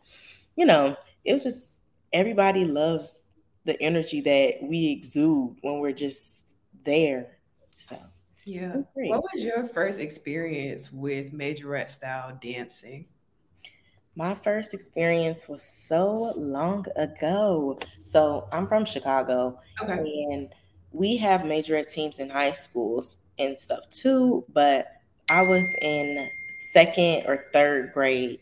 you 0.56 0.66
know 0.66 0.96
it 1.24 1.32
was 1.32 1.44
just 1.44 1.76
everybody 2.12 2.64
loves 2.64 3.22
the 3.64 3.80
energy 3.80 4.20
that 4.20 4.54
we 4.62 4.90
exude 4.90 5.56
when 5.62 5.80
we're 5.80 5.92
just 5.92 6.46
there 6.84 7.38
so 7.78 7.96
yeah 8.46 8.74
what 8.94 9.22
was 9.22 9.44
your 9.44 9.68
first 9.68 10.00
experience 10.00 10.92
with 10.92 11.32
majorette 11.32 11.90
style 11.90 12.36
dancing 12.40 13.04
my 14.14 14.34
first 14.34 14.72
experience 14.72 15.46
was 15.48 15.62
so 15.62 16.32
long 16.36 16.86
ago 16.96 17.78
so 18.04 18.48
i'm 18.52 18.66
from 18.66 18.84
chicago 18.84 19.58
okay. 19.82 19.92
and 20.30 20.48
we 20.92 21.16
have 21.16 21.42
majorette 21.42 21.92
teams 21.92 22.18
in 22.20 22.30
high 22.30 22.52
schools 22.52 23.18
and 23.38 23.58
stuff 23.58 23.88
too 23.90 24.44
but 24.54 24.96
I 25.28 25.42
was 25.42 25.74
in 25.82 26.28
second 26.72 27.24
or 27.26 27.46
third 27.52 27.92
grade, 27.92 28.38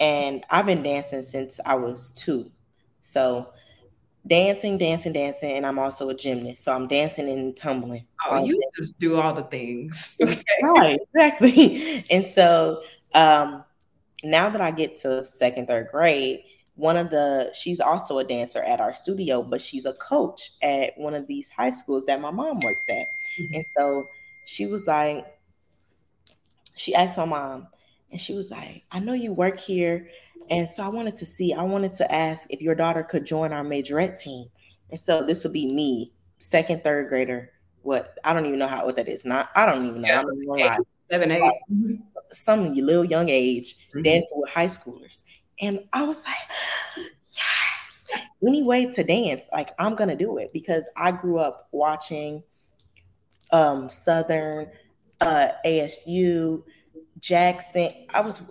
and 0.00 0.44
I've 0.50 0.66
been 0.66 0.82
dancing 0.82 1.22
since 1.22 1.60
I 1.64 1.76
was 1.76 2.10
two. 2.12 2.50
So 3.02 3.50
dancing, 4.26 4.78
dancing, 4.78 5.12
dancing, 5.12 5.52
and 5.52 5.66
I'm 5.66 5.78
also 5.78 6.08
a 6.08 6.14
gymnast. 6.14 6.64
So 6.64 6.72
I'm 6.72 6.88
dancing 6.88 7.28
and 7.28 7.56
tumbling. 7.56 8.06
Oh, 8.30 8.44
you 8.44 8.62
just 8.76 8.98
do 8.98 9.16
all 9.16 9.34
the 9.34 9.44
things. 9.44 10.16
Okay. 10.22 10.42
right, 10.62 10.98
exactly. 11.14 12.04
And 12.10 12.24
so 12.24 12.82
um, 13.12 13.64
now 14.22 14.48
that 14.50 14.60
I 14.60 14.70
get 14.70 14.96
to 15.00 15.24
second, 15.24 15.68
third 15.68 15.88
grade, 15.90 16.40
one 16.76 16.96
of 16.96 17.10
the 17.10 17.52
she's 17.54 17.78
also 17.78 18.18
a 18.18 18.24
dancer 18.24 18.62
at 18.62 18.80
our 18.80 18.92
studio, 18.92 19.42
but 19.42 19.60
she's 19.60 19.84
a 19.84 19.92
coach 19.94 20.52
at 20.62 20.92
one 20.96 21.14
of 21.14 21.26
these 21.26 21.48
high 21.48 21.70
schools 21.70 22.04
that 22.06 22.20
my 22.20 22.30
mom 22.30 22.58
works 22.64 22.86
at. 22.90 22.96
Mm-hmm. 22.96 23.54
And 23.54 23.66
so 23.66 24.06
she 24.44 24.66
was 24.66 24.86
like, 24.86 25.24
she 26.76 26.94
asked 26.94 27.16
my 27.16 27.24
mom, 27.24 27.68
and 28.10 28.20
she 28.20 28.34
was 28.34 28.50
like, 28.50 28.84
I 28.90 28.98
know 28.98 29.12
you 29.12 29.32
work 29.32 29.58
here. 29.60 30.08
And 30.50 30.68
so 30.68 30.84
I 30.84 30.88
wanted 30.88 31.16
to 31.16 31.26
see, 31.26 31.52
I 31.52 31.62
wanted 31.62 31.92
to 31.92 32.12
ask 32.12 32.46
if 32.50 32.60
your 32.60 32.74
daughter 32.74 33.02
could 33.02 33.24
join 33.24 33.52
our 33.52 33.64
majorette 33.64 34.20
team. 34.20 34.46
And 34.90 35.00
so 35.00 35.22
this 35.22 35.44
would 35.44 35.52
be 35.52 35.72
me, 35.72 36.12
second, 36.38 36.84
third 36.84 37.08
grader. 37.08 37.50
What 37.82 38.18
I 38.24 38.32
don't 38.32 38.46
even 38.46 38.58
know 38.58 38.66
how 38.66 38.86
what 38.86 38.96
that 38.96 39.08
is. 39.08 39.24
Not 39.24 39.50
I 39.54 39.66
don't 39.66 39.84
even 39.84 40.00
know. 40.00 40.08
Yeah, 40.08 40.20
I'm 40.20 40.42
even 40.42 40.58
eight, 40.58 40.80
seven, 41.10 41.30
eight. 41.32 42.00
Some 42.30 42.72
little 42.72 43.04
young 43.04 43.28
age 43.28 43.76
mm-hmm. 43.88 44.02
dancing 44.02 44.40
with 44.40 44.50
high 44.50 44.66
schoolers. 44.66 45.22
And 45.60 45.80
I 45.92 46.04
was 46.04 46.24
like, 46.24 46.36
yes. 47.36 48.22
Any 48.46 48.62
way 48.62 48.90
to 48.90 49.04
dance, 49.04 49.42
like 49.52 49.70
I'm 49.78 49.94
gonna 49.94 50.16
do 50.16 50.38
it 50.38 50.52
because 50.52 50.88
I 50.96 51.12
grew 51.12 51.38
up 51.38 51.68
watching 51.72 52.42
um 53.50 53.90
Southern 53.90 54.70
uh, 55.20 55.48
ASU, 55.64 56.62
Jackson. 57.18 57.90
I 58.12 58.20
was, 58.20 58.42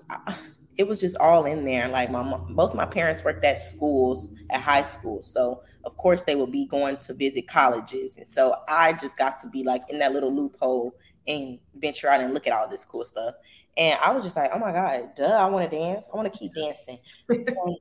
it 0.78 0.88
was 0.88 1.00
just 1.00 1.18
all 1.18 1.46
in 1.46 1.66
there. 1.66 1.88
Like 1.88 2.10
my 2.12 2.24
both 2.50 2.74
my 2.74 2.86
parents 2.86 3.24
worked 3.24 3.46
at 3.46 3.64
schools 3.64 4.32
at 4.50 4.62
high 4.62 4.84
school, 4.84 5.22
so 5.22 5.64
of 5.84 5.98
course 5.98 6.24
they 6.24 6.36
would 6.36 6.52
be 6.52 6.66
going 6.66 6.98
to 6.98 7.14
visit 7.14 7.48
colleges, 7.48 8.18
and 8.18 8.28
so 8.28 8.56
I 8.68 8.94
just 8.94 9.18
got 9.18 9.40
to 9.42 9.48
be 9.48 9.64
like 9.64 9.84
in 9.90 10.00
that 10.00 10.14
little 10.14 10.34
loophole 10.34 10.96
and 11.28 11.60
venture 11.76 12.10
out 12.10 12.22
and 12.22 12.34
look 12.34 12.48
at 12.48 12.54
all 12.54 12.68
this 12.68 12.86
cool 12.86 13.04
stuff. 13.04 13.36
And 13.78 13.98
I 14.04 14.12
was 14.12 14.24
just 14.24 14.36
like, 14.36 14.52
oh 14.54 14.60
my 14.60 14.72
God, 14.72 15.16
duh, 15.16 15.26
I 15.26 15.46
want 15.50 15.70
to 15.70 15.76
dance. 15.76 16.10
I 16.14 16.18
want 16.18 16.32
to 16.32 16.38
keep 16.38 16.54
dancing. 16.54 17.00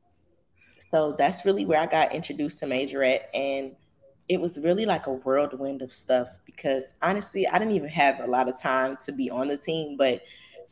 so 0.91 1.15
that's 1.19 1.45
really 1.45 1.67
where 1.67 1.81
I 1.81 1.87
got 1.87 2.15
introduced 2.15 2.61
to 2.61 2.67
Majorette. 2.67 3.25
And 3.35 3.73
it 4.29 4.41
was 4.41 4.59
really 4.59 4.87
like 4.87 5.07
a 5.07 5.13
whirlwind 5.13 5.83
of 5.83 5.93
stuff 5.93 6.29
because 6.47 6.95
honestly, 7.03 7.47
I 7.47 7.59
didn't 7.59 7.75
even 7.75 7.91
have 7.91 8.21
a 8.21 8.27
lot 8.27 8.49
of 8.49 8.61
time 8.61 8.97
to 9.05 9.13
be 9.13 9.31
on 9.31 9.49
the 9.49 9.59
team. 9.59 9.97
But 9.99 10.23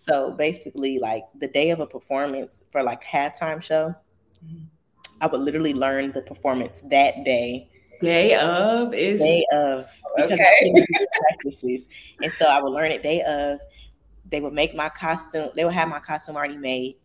so 0.00 0.30
basically, 0.30 0.98
like 0.98 1.26
the 1.38 1.48
day 1.48 1.68
of 1.68 1.80
a 1.80 1.86
performance 1.86 2.64
for 2.70 2.82
like 2.82 3.04
halftime 3.04 3.62
show, 3.62 3.94
mm-hmm. 4.42 4.64
I 5.20 5.26
would 5.26 5.42
literally 5.42 5.74
learn 5.74 6.12
the 6.12 6.22
performance 6.22 6.80
that 6.86 7.22
day. 7.22 7.68
Day 8.00 8.34
of 8.34 8.94
is 8.94 9.20
day 9.20 9.44
of 9.52 9.90
okay. 10.18 10.72
practices, 11.28 11.86
and 12.22 12.32
so 12.32 12.46
I 12.46 12.62
would 12.62 12.72
learn 12.72 12.92
it 12.92 13.02
day 13.02 13.20
of. 13.20 13.60
They 14.30 14.40
would 14.40 14.54
make 14.54 14.74
my 14.74 14.88
costume. 14.88 15.50
They 15.54 15.66
would 15.66 15.74
have 15.74 15.88
my 15.88 16.00
costume 16.00 16.34
already 16.34 16.56
made. 16.56 16.96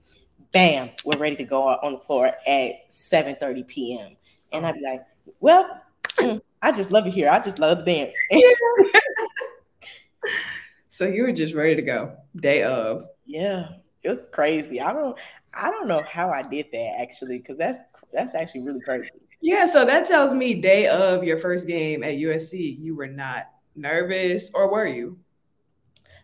Bam, 0.54 0.92
we're 1.04 1.18
ready 1.18 1.36
to 1.36 1.44
go 1.44 1.64
on 1.64 1.92
the 1.92 2.00
floor 2.00 2.28
at 2.28 2.90
7:30 2.90 3.68
p.m. 3.68 4.16
And 4.54 4.66
I'd 4.66 4.76
be 4.76 4.82
like, 4.86 5.02
"Well, 5.42 5.82
I 6.62 6.72
just 6.72 6.92
love 6.92 7.08
it 7.08 7.14
here. 7.14 7.30
I 7.30 7.42
just 7.42 7.60
love 7.60 7.84
the 7.84 7.84
dance." 7.84 8.16
so 10.96 11.06
you 11.06 11.24
were 11.24 11.34
just 11.34 11.54
ready 11.54 11.76
to 11.76 11.82
go 11.82 12.16
day 12.38 12.64
of. 12.64 13.08
Yeah, 13.26 13.68
it 14.02 14.10
was 14.10 14.28
crazy. 14.32 14.80
I 14.80 14.94
don't 14.94 15.20
I 15.54 15.70
don't 15.70 15.90
know 15.90 16.02
how 16.10 16.30
I 16.30 16.42
did 16.42 16.68
that 16.72 16.96
actually 17.02 17.40
because 17.40 17.58
that's 17.58 17.82
that's 18.14 18.34
actually 18.34 18.62
really 18.62 18.80
crazy. 18.80 19.20
Yeah, 19.42 19.66
so 19.66 19.84
that 19.84 20.08
tells 20.08 20.34
me 20.34 20.62
day 20.62 20.88
of 20.88 21.26
your 21.26 21.38
first 21.38 21.68
game 21.68 22.02
at 22.02 22.14
USC, 22.14 22.80
you 22.80 22.96
were 22.96 23.08
not 23.08 23.48
nervous, 23.76 24.52
or 24.54 24.72
were 24.72 24.88
you? 24.88 25.20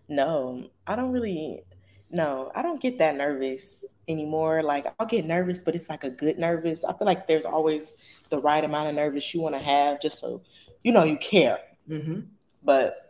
No, 0.08 0.70
I 0.88 0.96
don't 0.96 1.12
really. 1.12 1.64
No, 2.10 2.50
I 2.56 2.62
don't 2.62 2.82
get 2.82 2.98
that 3.00 3.18
nervous 3.18 3.84
anymore. 4.08 4.64
Like 4.64 4.86
I'll 5.00 5.06
get 5.06 5.26
nervous, 5.26 5.64
but 5.64 5.76
it's 5.76 5.90
like 5.90 6.06
a 6.06 6.10
good 6.10 6.40
nervous. 6.40 6.86
I 6.86 6.94
feel 6.98 7.08
like 7.08 7.28
there's 7.28 7.46
always 7.46 7.96
the 8.30 8.40
right 8.40 8.64
amount 8.64 8.88
of 8.88 8.96
nervous 8.96 9.34
you 9.34 9.42
want 9.42 9.56
to 9.56 9.62
have, 9.62 10.02
just 10.02 10.20
so 10.20 10.44
you 10.82 10.94
know 10.94 11.04
you 11.04 11.18
care. 11.18 11.60
Mm-hmm. 11.90 12.22
But 12.64 13.01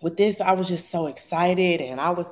with 0.00 0.16
this, 0.16 0.40
I 0.40 0.52
was 0.52 0.68
just 0.68 0.90
so 0.90 1.06
excited, 1.06 1.80
and 1.80 2.00
I 2.00 2.10
was 2.10 2.28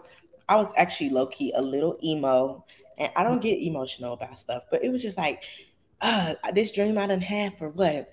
I 0.48 0.56
was 0.56 0.72
actually 0.76 1.10
low 1.10 1.26
key 1.26 1.52
a 1.56 1.62
little 1.62 1.98
emo, 2.02 2.64
and 2.98 3.10
I 3.16 3.24
don't 3.24 3.40
get 3.40 3.60
emotional 3.60 4.12
about 4.12 4.38
stuff, 4.38 4.64
but 4.70 4.84
it 4.84 4.90
was 4.90 5.02
just 5.02 5.18
like, 5.18 5.44
uh, 6.00 6.34
this 6.52 6.72
dream 6.72 6.98
I 6.98 7.06
done 7.06 7.20
had 7.20 7.56
for 7.58 7.70
what 7.70 8.12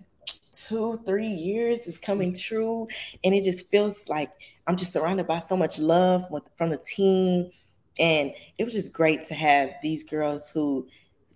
two, 0.53 1.01
three 1.05 1.27
years 1.27 1.87
is 1.87 1.97
coming 1.97 2.33
true, 2.33 2.87
and 3.23 3.33
it 3.33 3.43
just 3.43 3.69
feels 3.69 4.07
like 4.07 4.31
I'm 4.67 4.77
just 4.77 4.93
surrounded 4.93 5.27
by 5.27 5.39
so 5.39 5.57
much 5.57 5.79
love 5.79 6.25
with, 6.29 6.43
from 6.57 6.69
the 6.69 6.77
team, 6.77 7.51
and 7.99 8.33
it 8.57 8.63
was 8.63 8.73
just 8.73 8.93
great 8.93 9.23
to 9.25 9.33
have 9.33 9.71
these 9.81 10.03
girls 10.03 10.49
who 10.49 10.87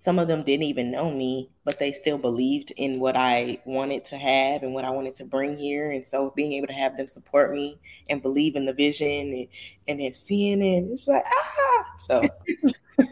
some 0.05 0.19
of 0.19 0.27
them 0.27 0.43
didn't 0.43 0.65
even 0.65 0.91
know 0.91 1.09
me, 1.09 1.49
but 1.63 1.79
they 1.79 1.91
still 1.91 2.19
believed 2.19 2.71
in 2.77 2.99
what 2.99 3.17
I 3.17 3.57
wanted 3.65 4.05
to 4.05 4.17
have 4.17 4.61
and 4.61 4.71
what 4.71 4.85
I 4.85 4.91
wanted 4.91 5.15
to 5.15 5.25
bring 5.25 5.57
here. 5.57 5.89
And 5.89 6.05
so 6.05 6.31
being 6.35 6.53
able 6.53 6.67
to 6.67 6.73
have 6.73 6.95
them 6.95 7.07
support 7.07 7.51
me 7.51 7.79
and 8.07 8.21
believe 8.21 8.55
in 8.55 8.67
the 8.67 8.73
vision 8.73 9.07
and, 9.07 9.47
and 9.87 9.99
then 9.99 10.13
seeing 10.13 10.61
it, 10.61 10.91
it's 10.91 11.07
like, 11.07 11.23
ah. 11.25 11.85
So 12.01 12.21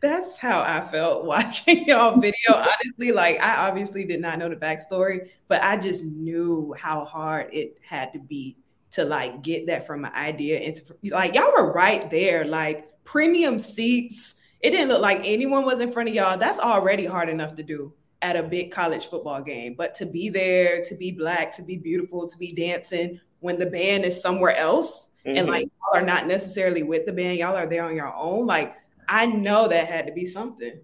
that's 0.00 0.38
how 0.38 0.62
I 0.62 0.88
felt 0.90 1.24
watching 1.26 1.84
y'all 1.84 2.18
video. 2.18 2.54
Honestly, 2.54 3.12
like 3.12 3.38
I 3.38 3.68
obviously 3.68 4.06
did 4.06 4.20
not 4.20 4.38
know 4.38 4.48
the 4.48 4.56
backstory, 4.56 5.28
but 5.48 5.62
I 5.62 5.76
just 5.76 6.06
knew 6.06 6.74
how 6.78 7.04
hard 7.04 7.52
it 7.52 7.76
had 7.86 8.14
to 8.14 8.18
be 8.18 8.56
to 8.92 9.04
like 9.04 9.42
get 9.42 9.66
that 9.66 9.86
from 9.86 10.06
an 10.06 10.12
idea 10.14 10.60
into 10.60 10.94
like 11.04 11.34
y'all 11.34 11.52
were 11.52 11.74
right 11.74 12.10
there, 12.10 12.46
like 12.46 12.88
premium 13.04 13.58
seats 13.58 14.36
it 14.60 14.70
didn't 14.70 14.88
look 14.88 15.00
like 15.00 15.22
anyone 15.24 15.64
was 15.64 15.80
in 15.80 15.90
front 15.92 16.08
of 16.08 16.14
y'all. 16.14 16.38
That's 16.38 16.60
already 16.60 17.06
hard 17.06 17.28
enough 17.28 17.54
to 17.56 17.62
do 17.62 17.92
at 18.22 18.36
a 18.36 18.42
big 18.42 18.70
college 18.70 19.06
football 19.06 19.42
game. 19.42 19.74
But 19.74 19.94
to 19.96 20.06
be 20.06 20.28
there, 20.28 20.84
to 20.84 20.94
be 20.94 21.10
black, 21.10 21.54
to 21.56 21.62
be 21.62 21.76
beautiful, 21.76 22.28
to 22.28 22.38
be 22.38 22.54
dancing 22.54 23.20
when 23.40 23.58
the 23.58 23.66
band 23.66 24.04
is 24.04 24.20
somewhere 24.20 24.54
else 24.54 25.08
mm-hmm. 25.24 25.38
and 25.38 25.48
like 25.48 25.64
y'all 25.64 26.02
are 26.02 26.04
not 26.04 26.26
necessarily 26.26 26.82
with 26.82 27.06
the 27.06 27.12
band, 27.12 27.38
y'all 27.38 27.56
are 27.56 27.66
there 27.66 27.84
on 27.84 27.96
your 27.96 28.14
own. 28.14 28.46
Like 28.46 28.76
I 29.08 29.26
know 29.26 29.68
that 29.68 29.86
had 29.86 30.06
to 30.06 30.12
be 30.12 30.24
something. 30.24 30.80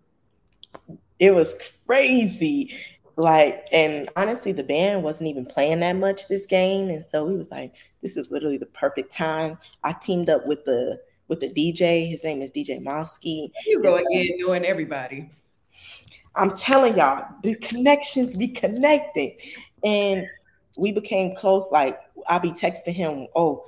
It 1.19 1.35
was 1.35 1.55
crazy. 1.87 2.75
Like, 3.17 3.67
and 3.73 4.11
honestly, 4.17 4.53
the 4.53 4.65
band 4.65 5.03
wasn't 5.03 5.31
even 5.31 5.47
playing 5.47 5.81
that 5.81 5.97
much 5.97 6.29
this 6.29 6.45
game. 6.45 6.91
And 6.91 7.05
so 7.05 7.25
we 7.25 7.37
was 7.37 7.51
like, 7.51 7.75
this 8.03 8.17
is 8.17 8.31
literally 8.31 8.59
the 8.59 8.67
perfect 8.67 9.13
time. 9.13 9.59
I 9.85 9.93
teamed 9.93 10.29
up 10.29 10.47
with 10.47 10.65
the 10.67 11.01
with 11.29 11.41
the 11.41 11.49
DJ. 11.49 12.09
His 12.09 12.25
name 12.25 12.43
is 12.43 12.53
DJ 12.53 12.83
Mosky. 12.83 13.51
You 13.67 13.83
go 13.83 13.97
again 13.97 14.29
um, 14.33 14.39
knowing 14.39 14.65
everybody. 14.65 15.31
I'm 16.35 16.55
telling 16.55 16.97
y'all, 16.97 17.27
the 17.43 17.55
connections 17.57 18.37
be 18.37 18.49
connecting. 18.49 19.37
And 19.85 20.27
we 20.77 20.93
became 20.93 21.35
close. 21.35 21.69
Like 21.71 21.99
I'll 22.29 22.41
be 22.41 22.53
texting 22.53 22.93
him, 22.93 23.29
oh, 23.35 23.65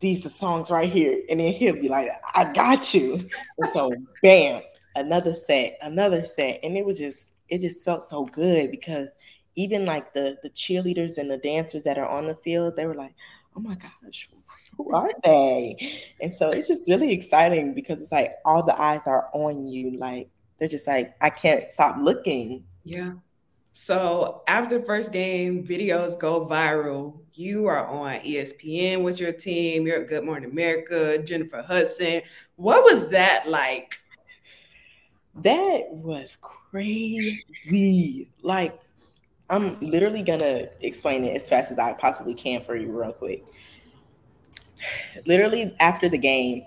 these 0.00 0.24
are 0.24 0.30
songs 0.30 0.70
right 0.70 0.88
here. 0.88 1.22
And 1.28 1.40
then 1.40 1.52
he'll 1.52 1.74
be 1.74 1.88
like, 1.88 2.08
I 2.34 2.52
got 2.52 2.94
you. 2.94 3.28
And 3.58 3.72
so 3.72 3.92
bam, 4.22 4.62
another 4.94 5.34
set, 5.34 5.78
another 5.82 6.24
set. 6.24 6.60
And 6.62 6.76
it 6.76 6.84
was 6.84 6.98
just, 6.98 7.34
it 7.48 7.60
just 7.60 7.84
felt 7.84 8.04
so 8.04 8.26
good 8.26 8.70
because 8.70 9.10
even 9.56 9.84
like 9.84 10.14
the 10.14 10.38
the 10.44 10.50
cheerleaders 10.50 11.18
and 11.18 11.28
the 11.28 11.38
dancers 11.38 11.82
that 11.82 11.98
are 11.98 12.08
on 12.08 12.26
the 12.26 12.34
field, 12.36 12.76
they 12.76 12.86
were 12.86 12.94
like, 12.94 13.14
oh 13.56 13.60
my 13.60 13.74
gosh, 13.74 14.30
who 14.78 14.94
are 14.94 15.10
they? 15.24 15.76
And 16.22 16.32
so 16.32 16.48
it's 16.48 16.68
just 16.68 16.88
really 16.88 17.12
exciting 17.12 17.74
because 17.74 18.00
it's 18.00 18.12
like 18.12 18.36
all 18.44 18.62
the 18.62 18.80
eyes 18.80 19.06
are 19.06 19.28
on 19.34 19.66
you. 19.66 19.98
Like 19.98 20.30
they're 20.56 20.68
just 20.68 20.86
like, 20.86 21.14
I 21.20 21.30
can't 21.30 21.70
stop 21.70 21.96
looking. 22.00 22.64
Yeah. 22.84 23.14
So 23.74 24.42
after 24.48 24.78
the 24.78 24.86
first 24.86 25.12
game, 25.12 25.66
videos 25.66 26.18
go 26.18 26.46
viral. 26.46 27.20
You 27.34 27.66
are 27.66 27.86
on 27.86 28.20
ESPN 28.20 29.02
with 29.02 29.20
your 29.20 29.32
team. 29.32 29.86
You're 29.86 30.02
at 30.02 30.08
Good 30.08 30.24
Morning 30.24 30.50
America, 30.50 31.18
Jennifer 31.18 31.62
Hudson. 31.62 32.22
What 32.56 32.84
was 32.84 33.08
that 33.10 33.48
like? 33.48 34.00
That 35.42 35.86
was 35.90 36.38
crazy. 36.40 38.28
Like, 38.42 38.80
I'm 39.50 39.78
literally 39.80 40.22
gonna 40.22 40.66
explain 40.80 41.24
it 41.24 41.36
as 41.36 41.48
fast 41.48 41.70
as 41.70 41.78
I 41.78 41.92
possibly 41.92 42.34
can 42.34 42.60
for 42.62 42.74
you, 42.74 42.90
real 42.90 43.12
quick 43.12 43.44
literally 45.26 45.74
after 45.80 46.08
the 46.08 46.18
game, 46.18 46.64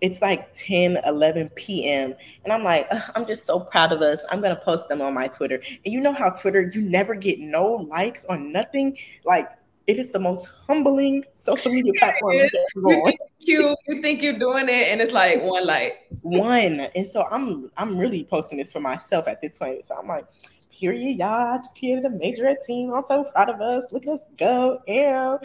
it's 0.00 0.22
like 0.22 0.52
10, 0.54 0.98
11 1.04 1.50
p.m. 1.50 2.14
And 2.44 2.52
I'm 2.52 2.64
like, 2.64 2.88
I'm 3.14 3.26
just 3.26 3.46
so 3.46 3.60
proud 3.60 3.92
of 3.92 4.00
us. 4.00 4.24
I'm 4.30 4.40
to 4.42 4.56
post 4.56 4.88
them 4.88 5.00
on 5.02 5.14
my 5.14 5.28
Twitter. 5.28 5.60
And 5.84 5.92
you 5.92 6.00
know 6.00 6.12
how 6.12 6.30
Twitter, 6.30 6.62
you 6.62 6.80
never 6.80 7.14
get 7.14 7.40
no 7.40 7.86
likes 7.90 8.24
on 8.26 8.52
nothing? 8.52 8.96
Like, 9.24 9.48
it 9.86 9.98
is 9.98 10.10
the 10.10 10.18
most 10.18 10.50
humbling 10.66 11.24
social 11.32 11.72
media 11.72 11.92
platform. 11.98 12.36
You, 12.76 13.14
you, 13.40 13.76
you 13.86 14.02
think 14.02 14.22
you're 14.22 14.38
doing 14.38 14.68
it, 14.68 14.88
and 14.88 15.00
it's 15.00 15.14
like 15.14 15.42
one 15.42 15.66
like 15.66 16.06
one. 16.20 16.80
And 16.94 17.06
so 17.06 17.24
I'm 17.30 17.70
I'm 17.78 17.96
really 17.96 18.24
posting 18.24 18.58
this 18.58 18.70
for 18.70 18.80
myself 18.80 19.26
at 19.26 19.40
this 19.40 19.56
point. 19.56 19.86
So 19.86 19.96
I'm 19.96 20.06
like, 20.06 20.26
period, 20.70 21.16
y'all. 21.16 21.54
I 21.54 21.56
just 21.56 21.78
created 21.78 22.04
a 22.04 22.10
major 22.10 22.54
team. 22.66 22.92
I'm 22.92 23.04
so 23.08 23.24
proud 23.24 23.48
of 23.48 23.62
us. 23.62 23.86
Look 23.90 24.06
at 24.06 24.12
us 24.12 24.20
go. 24.36 24.82
Yeah 24.86 25.38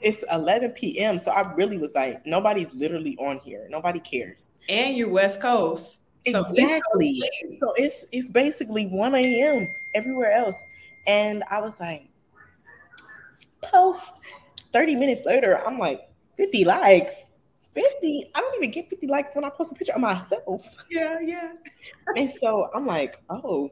it's 0.00 0.24
11 0.30 0.72
p.m. 0.72 1.18
So 1.18 1.30
I 1.30 1.52
really 1.54 1.78
was 1.78 1.94
like, 1.94 2.24
nobody's 2.26 2.72
literally 2.74 3.16
on 3.18 3.40
here. 3.40 3.66
Nobody 3.70 4.00
cares. 4.00 4.50
And 4.68 4.96
you're 4.96 5.08
West 5.08 5.40
Coast. 5.40 6.00
So 6.26 6.40
exactly. 6.40 7.22
So 7.58 7.72
it's 7.76 8.06
it's 8.12 8.30
basically 8.30 8.86
1 8.86 9.14
a.m. 9.14 9.68
everywhere 9.94 10.32
else. 10.32 10.56
And 11.06 11.42
I 11.50 11.60
was 11.60 11.80
like, 11.80 12.08
post 13.62 14.20
30 14.72 14.96
minutes 14.96 15.24
later, 15.24 15.58
I'm 15.66 15.78
like, 15.78 16.08
50 16.36 16.64
likes. 16.64 17.30
50. 17.74 18.30
I 18.34 18.40
don't 18.40 18.56
even 18.56 18.70
get 18.70 18.90
50 18.90 19.06
likes 19.06 19.34
when 19.34 19.44
I 19.44 19.50
post 19.50 19.72
a 19.72 19.74
picture 19.74 19.92
of 19.92 20.00
myself. 20.00 20.76
Yeah, 20.90 21.20
yeah. 21.20 21.52
and 22.16 22.32
so 22.32 22.70
I'm 22.74 22.86
like, 22.86 23.22
oh. 23.30 23.70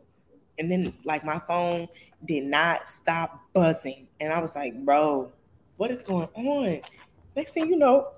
And 0.59 0.71
then 0.71 0.95
like 1.05 1.25
my 1.25 1.39
phone 1.47 1.89
did 2.25 2.45
not 2.45 2.89
stop 2.89 3.41
buzzing. 3.53 4.09
And 4.21 4.33
I 4.33 4.41
was 4.41 4.57
like, 4.57 4.85
bro, 4.85 5.33
what 5.79 5.91
is 5.91 6.03
going 6.03 6.29
on? 6.35 6.81
Next 7.35 7.55
thing 7.55 7.71
you 7.71 7.77
know, 7.77 8.09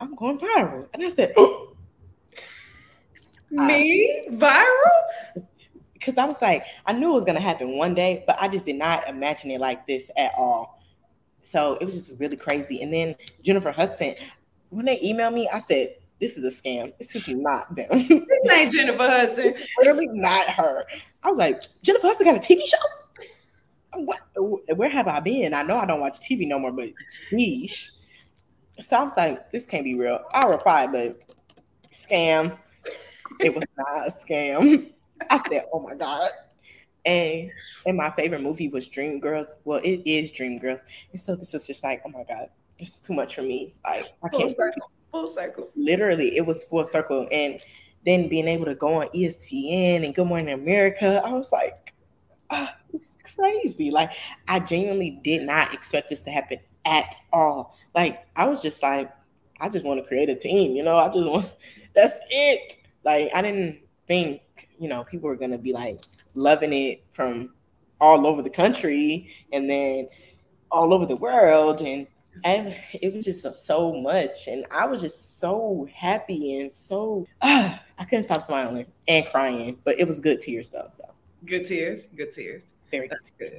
I'm 0.00 0.14
going 0.14 0.38
viral. 0.38 0.88
And 0.94 1.04
I 1.04 1.08
said, 1.10 1.34
oh. 1.36 1.76
Me? 3.50 4.26
viral? 4.30 5.44
Because 5.92 6.16
I 6.16 6.24
was 6.24 6.40
like, 6.40 6.64
I 6.86 6.94
knew 6.94 7.10
it 7.10 7.14
was 7.14 7.24
gonna 7.24 7.40
happen 7.40 7.76
one 7.76 7.94
day, 7.94 8.24
but 8.26 8.40
I 8.40 8.48
just 8.48 8.64
did 8.64 8.76
not 8.76 9.06
imagine 9.08 9.50
it 9.50 9.60
like 9.60 9.86
this 9.86 10.10
at 10.16 10.32
all. 10.38 10.80
So 11.42 11.76
it 11.80 11.84
was 11.84 11.94
just 11.94 12.20
really 12.20 12.36
crazy. 12.36 12.80
And 12.80 12.92
then 12.92 13.16
Jennifer 13.42 13.72
Hudson, 13.72 14.14
when 14.70 14.86
they 14.86 14.98
emailed 15.00 15.34
me, 15.34 15.48
I 15.52 15.58
said, 15.58 15.96
this 16.20 16.36
is 16.36 16.44
a 16.44 16.62
scam. 16.62 16.92
This 16.98 17.16
is 17.16 17.26
not 17.28 17.74
them. 17.74 17.88
This 17.90 18.52
ain't 18.52 18.72
Jennifer 18.72 19.02
Hudson. 19.02 19.54
really 19.84 20.06
not 20.08 20.46
her. 20.50 20.84
I 21.22 21.28
was 21.28 21.38
like, 21.38 21.62
Jennifer 21.82 22.06
Hudson 22.06 22.26
got 22.26 22.36
a 22.36 22.38
TV 22.38 22.60
show? 22.66 22.76
What, 23.94 24.20
where 24.76 24.88
have 24.88 25.08
I 25.08 25.20
been? 25.20 25.54
I 25.54 25.62
know 25.62 25.78
I 25.78 25.86
don't 25.86 26.00
watch 26.00 26.20
TV 26.20 26.46
no 26.46 26.58
more, 26.58 26.72
but 26.72 26.88
sheesh. 27.30 27.92
So 28.80 28.96
I 28.96 29.02
was 29.02 29.16
like, 29.16 29.50
this 29.50 29.66
can't 29.66 29.84
be 29.84 29.94
real. 29.94 30.20
I 30.32 30.46
replied, 30.46 30.92
but 30.92 31.34
scam. 31.92 32.58
It 33.40 33.54
was 33.54 33.64
not 33.76 34.06
a 34.06 34.10
scam. 34.10 34.90
I 35.28 35.42
said, 35.48 35.66
oh 35.72 35.80
my 35.80 35.94
God. 35.94 36.30
And 37.04 37.50
and 37.86 37.96
my 37.96 38.10
favorite 38.10 38.42
movie 38.42 38.68
was 38.68 38.88
Dreamgirls. 38.88 39.58
Well, 39.64 39.80
it 39.82 40.02
is 40.04 40.32
Dreamgirls. 40.32 40.82
And 41.12 41.20
so 41.20 41.34
this 41.34 41.52
was 41.52 41.66
just 41.66 41.82
like, 41.82 42.02
oh 42.04 42.10
my 42.10 42.24
God, 42.24 42.48
this 42.78 42.94
is 42.94 43.00
too 43.00 43.14
much 43.14 43.34
for 43.34 43.42
me. 43.42 43.74
Like 43.84 44.12
I 44.22 44.28
can't 44.28 44.42
full 44.42 44.50
circle. 44.50 44.90
Full 45.10 45.26
circle. 45.26 45.70
Literally, 45.76 46.36
it 46.36 46.46
was 46.46 46.64
full 46.64 46.84
circle. 46.84 47.26
And 47.32 47.58
then 48.04 48.28
being 48.28 48.48
able 48.48 48.66
to 48.66 48.74
go 48.74 49.00
on 49.00 49.08
ESPN 49.08 50.04
and 50.04 50.14
Good 50.14 50.26
Morning 50.26 50.52
America, 50.52 51.22
I 51.24 51.32
was 51.32 51.52
like, 51.52 51.89
oh, 52.50 52.68
it's 52.94 53.18
crazy. 53.34 53.90
Like 53.90 54.12
I 54.48 54.60
genuinely 54.60 55.20
did 55.22 55.42
not 55.42 55.74
expect 55.74 56.10
this 56.10 56.22
to 56.22 56.30
happen 56.30 56.58
at 56.84 57.14
all. 57.32 57.76
Like 57.94 58.26
I 58.36 58.46
was 58.48 58.62
just 58.62 58.82
like, 58.82 59.10
I 59.60 59.68
just 59.68 59.84
want 59.84 60.00
to 60.00 60.06
create 60.06 60.30
a 60.30 60.34
team, 60.34 60.74
you 60.74 60.82
know. 60.82 60.98
I 60.98 61.06
just 61.06 61.28
want 61.28 61.50
that's 61.94 62.18
it. 62.30 62.76
Like 63.04 63.30
I 63.34 63.42
didn't 63.42 63.80
think, 64.06 64.42
you 64.78 64.88
know, 64.88 65.04
people 65.04 65.28
were 65.28 65.36
gonna 65.36 65.58
be 65.58 65.72
like 65.72 66.00
loving 66.34 66.72
it 66.72 67.04
from 67.12 67.54
all 68.00 68.26
over 68.26 68.42
the 68.42 68.50
country 68.50 69.28
and 69.52 69.68
then 69.68 70.08
all 70.70 70.94
over 70.94 71.06
the 71.06 71.16
world 71.16 71.82
and 71.82 72.06
and 72.44 72.74
it 72.94 73.12
was 73.12 73.24
just 73.24 73.42
so 73.66 73.92
much 73.92 74.46
and 74.46 74.64
i 74.70 74.86
was 74.86 75.00
just 75.00 75.40
so 75.40 75.86
happy 75.92 76.60
and 76.60 76.72
so 76.72 77.26
uh, 77.42 77.76
i 77.98 78.04
couldn't 78.04 78.24
stop 78.24 78.40
smiling 78.40 78.86
and 79.08 79.26
crying 79.26 79.76
but 79.84 79.98
it 79.98 80.06
was 80.06 80.20
good 80.20 80.40
tears 80.40 80.70
though 80.70 80.88
so 80.92 81.04
good 81.46 81.66
tears 81.66 82.06
good 82.16 82.32
tears 82.32 82.72
very 82.90 83.08
good 83.08 83.18
tears 83.38 83.54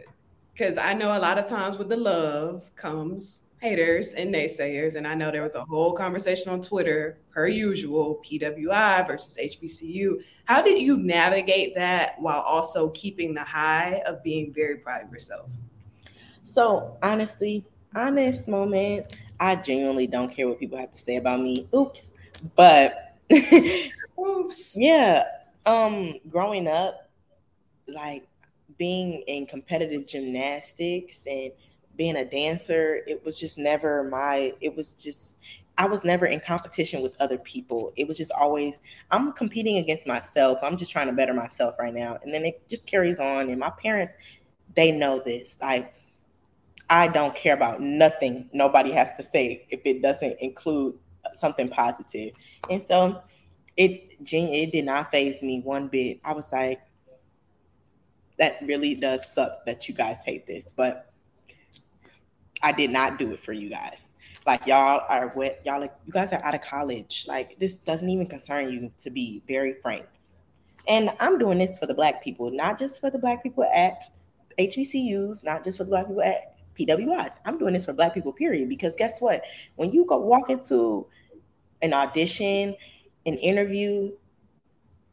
because 0.53 0.77
i 0.77 0.93
know 0.93 1.17
a 1.17 1.19
lot 1.19 1.37
of 1.37 1.47
times 1.47 1.77
with 1.77 1.89
the 1.89 1.95
love 1.95 2.69
comes 2.75 3.43
haters 3.59 4.13
and 4.13 4.33
naysayers 4.33 4.95
and 4.95 5.07
i 5.07 5.13
know 5.13 5.31
there 5.31 5.43
was 5.43 5.55
a 5.55 5.63
whole 5.65 5.93
conversation 5.93 6.51
on 6.51 6.61
twitter 6.61 7.17
per 7.31 7.47
usual 7.47 8.21
pwi 8.25 9.07
versus 9.07 9.37
hbcu 9.37 10.21
how 10.45 10.61
did 10.61 10.81
you 10.81 10.97
navigate 10.97 11.75
that 11.75 12.19
while 12.19 12.41
also 12.41 12.89
keeping 12.89 13.33
the 13.33 13.43
high 13.43 14.01
of 14.05 14.23
being 14.23 14.51
very 14.53 14.77
proud 14.77 15.03
of 15.03 15.11
yourself 15.11 15.49
so 16.43 16.97
honestly 17.03 17.63
honest 17.95 18.47
moment. 18.47 19.17
I 19.39 19.55
genuinely 19.55 20.07
don't 20.07 20.33
care 20.33 20.47
what 20.47 20.59
people 20.59 20.77
have 20.77 20.91
to 20.91 20.99
say 20.99 21.15
about 21.17 21.39
me. 21.39 21.67
Oops. 21.75 22.01
But 22.55 23.17
oops. 24.19 24.75
Yeah. 24.77 25.23
Um, 25.65 26.15
growing 26.29 26.67
up, 26.67 27.00
like 27.87 28.27
being 28.77 29.23
in 29.27 29.45
competitive 29.45 30.07
gymnastics 30.07 31.27
and 31.27 31.51
being 31.97 32.15
a 32.15 32.25
dancer, 32.25 33.01
it 33.07 33.23
was 33.25 33.39
just 33.39 33.57
never 33.57 34.03
my 34.03 34.53
it 34.61 34.75
was 34.75 34.93
just 34.93 35.39
I 35.77 35.85
was 35.87 36.03
never 36.03 36.25
in 36.25 36.39
competition 36.39 37.01
with 37.01 37.15
other 37.19 37.37
people. 37.37 37.93
It 37.95 38.07
was 38.07 38.17
just 38.17 38.31
always 38.39 38.81
I'm 39.09 39.33
competing 39.33 39.77
against 39.77 40.07
myself. 40.07 40.59
I'm 40.63 40.77
just 40.77 40.91
trying 40.91 41.07
to 41.07 41.13
better 41.13 41.33
myself 41.33 41.75
right 41.79 41.93
now. 41.93 42.17
And 42.23 42.33
then 42.33 42.45
it 42.45 42.67
just 42.69 42.87
carries 42.87 43.19
on. 43.19 43.49
And 43.49 43.59
my 43.59 43.71
parents, 43.71 44.13
they 44.75 44.91
know 44.91 45.21
this. 45.23 45.57
Like 45.61 45.93
I 46.89 47.07
don't 47.07 47.35
care 47.35 47.53
about 47.53 47.81
nothing 47.81 48.49
nobody 48.53 48.91
has 48.91 49.13
to 49.15 49.23
say 49.23 49.65
if 49.69 49.81
it 49.85 50.01
doesn't 50.01 50.37
include 50.39 50.95
something 51.33 51.69
positive. 51.69 52.33
And 52.69 52.81
so 52.81 53.21
it 53.77 54.13
it 54.19 54.71
did 54.71 54.85
not 54.85 55.11
phase 55.11 55.41
me 55.41 55.61
one 55.61 55.87
bit. 55.87 56.19
I 56.23 56.33
was 56.33 56.51
like, 56.51 56.81
that 58.41 58.57
really 58.63 58.95
does 58.95 59.31
suck 59.31 59.63
that 59.67 59.87
you 59.87 59.93
guys 59.93 60.23
hate 60.25 60.47
this, 60.47 60.73
but 60.75 61.13
I 62.63 62.71
did 62.71 62.89
not 62.89 63.19
do 63.19 63.31
it 63.33 63.39
for 63.39 63.53
you 63.53 63.69
guys. 63.69 64.17
Like 64.47 64.65
y'all 64.65 65.05
are 65.07 65.29
what 65.35 65.61
y'all 65.63 65.79
like 65.79 65.93
you 66.07 66.11
guys 66.11 66.33
are 66.33 66.43
out 66.43 66.55
of 66.55 66.61
college. 66.61 67.25
Like 67.27 67.59
this 67.59 67.75
doesn't 67.75 68.09
even 68.09 68.25
concern 68.25 68.73
you 68.73 68.91
to 68.97 69.11
be 69.11 69.43
very 69.47 69.75
frank. 69.75 70.07
And 70.87 71.11
I'm 71.19 71.37
doing 71.37 71.59
this 71.59 71.77
for 71.77 71.85
the 71.85 71.93
black 71.93 72.23
people, 72.23 72.49
not 72.49 72.79
just 72.79 72.99
for 72.99 73.11
the 73.11 73.19
black 73.19 73.43
people 73.43 73.63
at 73.63 74.01
HBCUs, 74.57 75.43
not 75.43 75.63
just 75.63 75.77
for 75.77 75.83
the 75.83 75.91
black 75.91 76.07
people 76.07 76.23
at 76.23 76.55
PWIs. 76.75 77.41
I'm 77.45 77.59
doing 77.59 77.73
this 77.73 77.85
for 77.85 77.93
black 77.93 78.15
people, 78.15 78.33
period. 78.33 78.67
Because 78.69 78.95
guess 78.95 79.21
what? 79.21 79.43
When 79.75 79.91
you 79.91 80.03
go 80.03 80.17
walk 80.17 80.49
into 80.49 81.05
an 81.83 81.93
audition, 81.93 82.75
an 83.27 83.35
interview, 83.35 84.13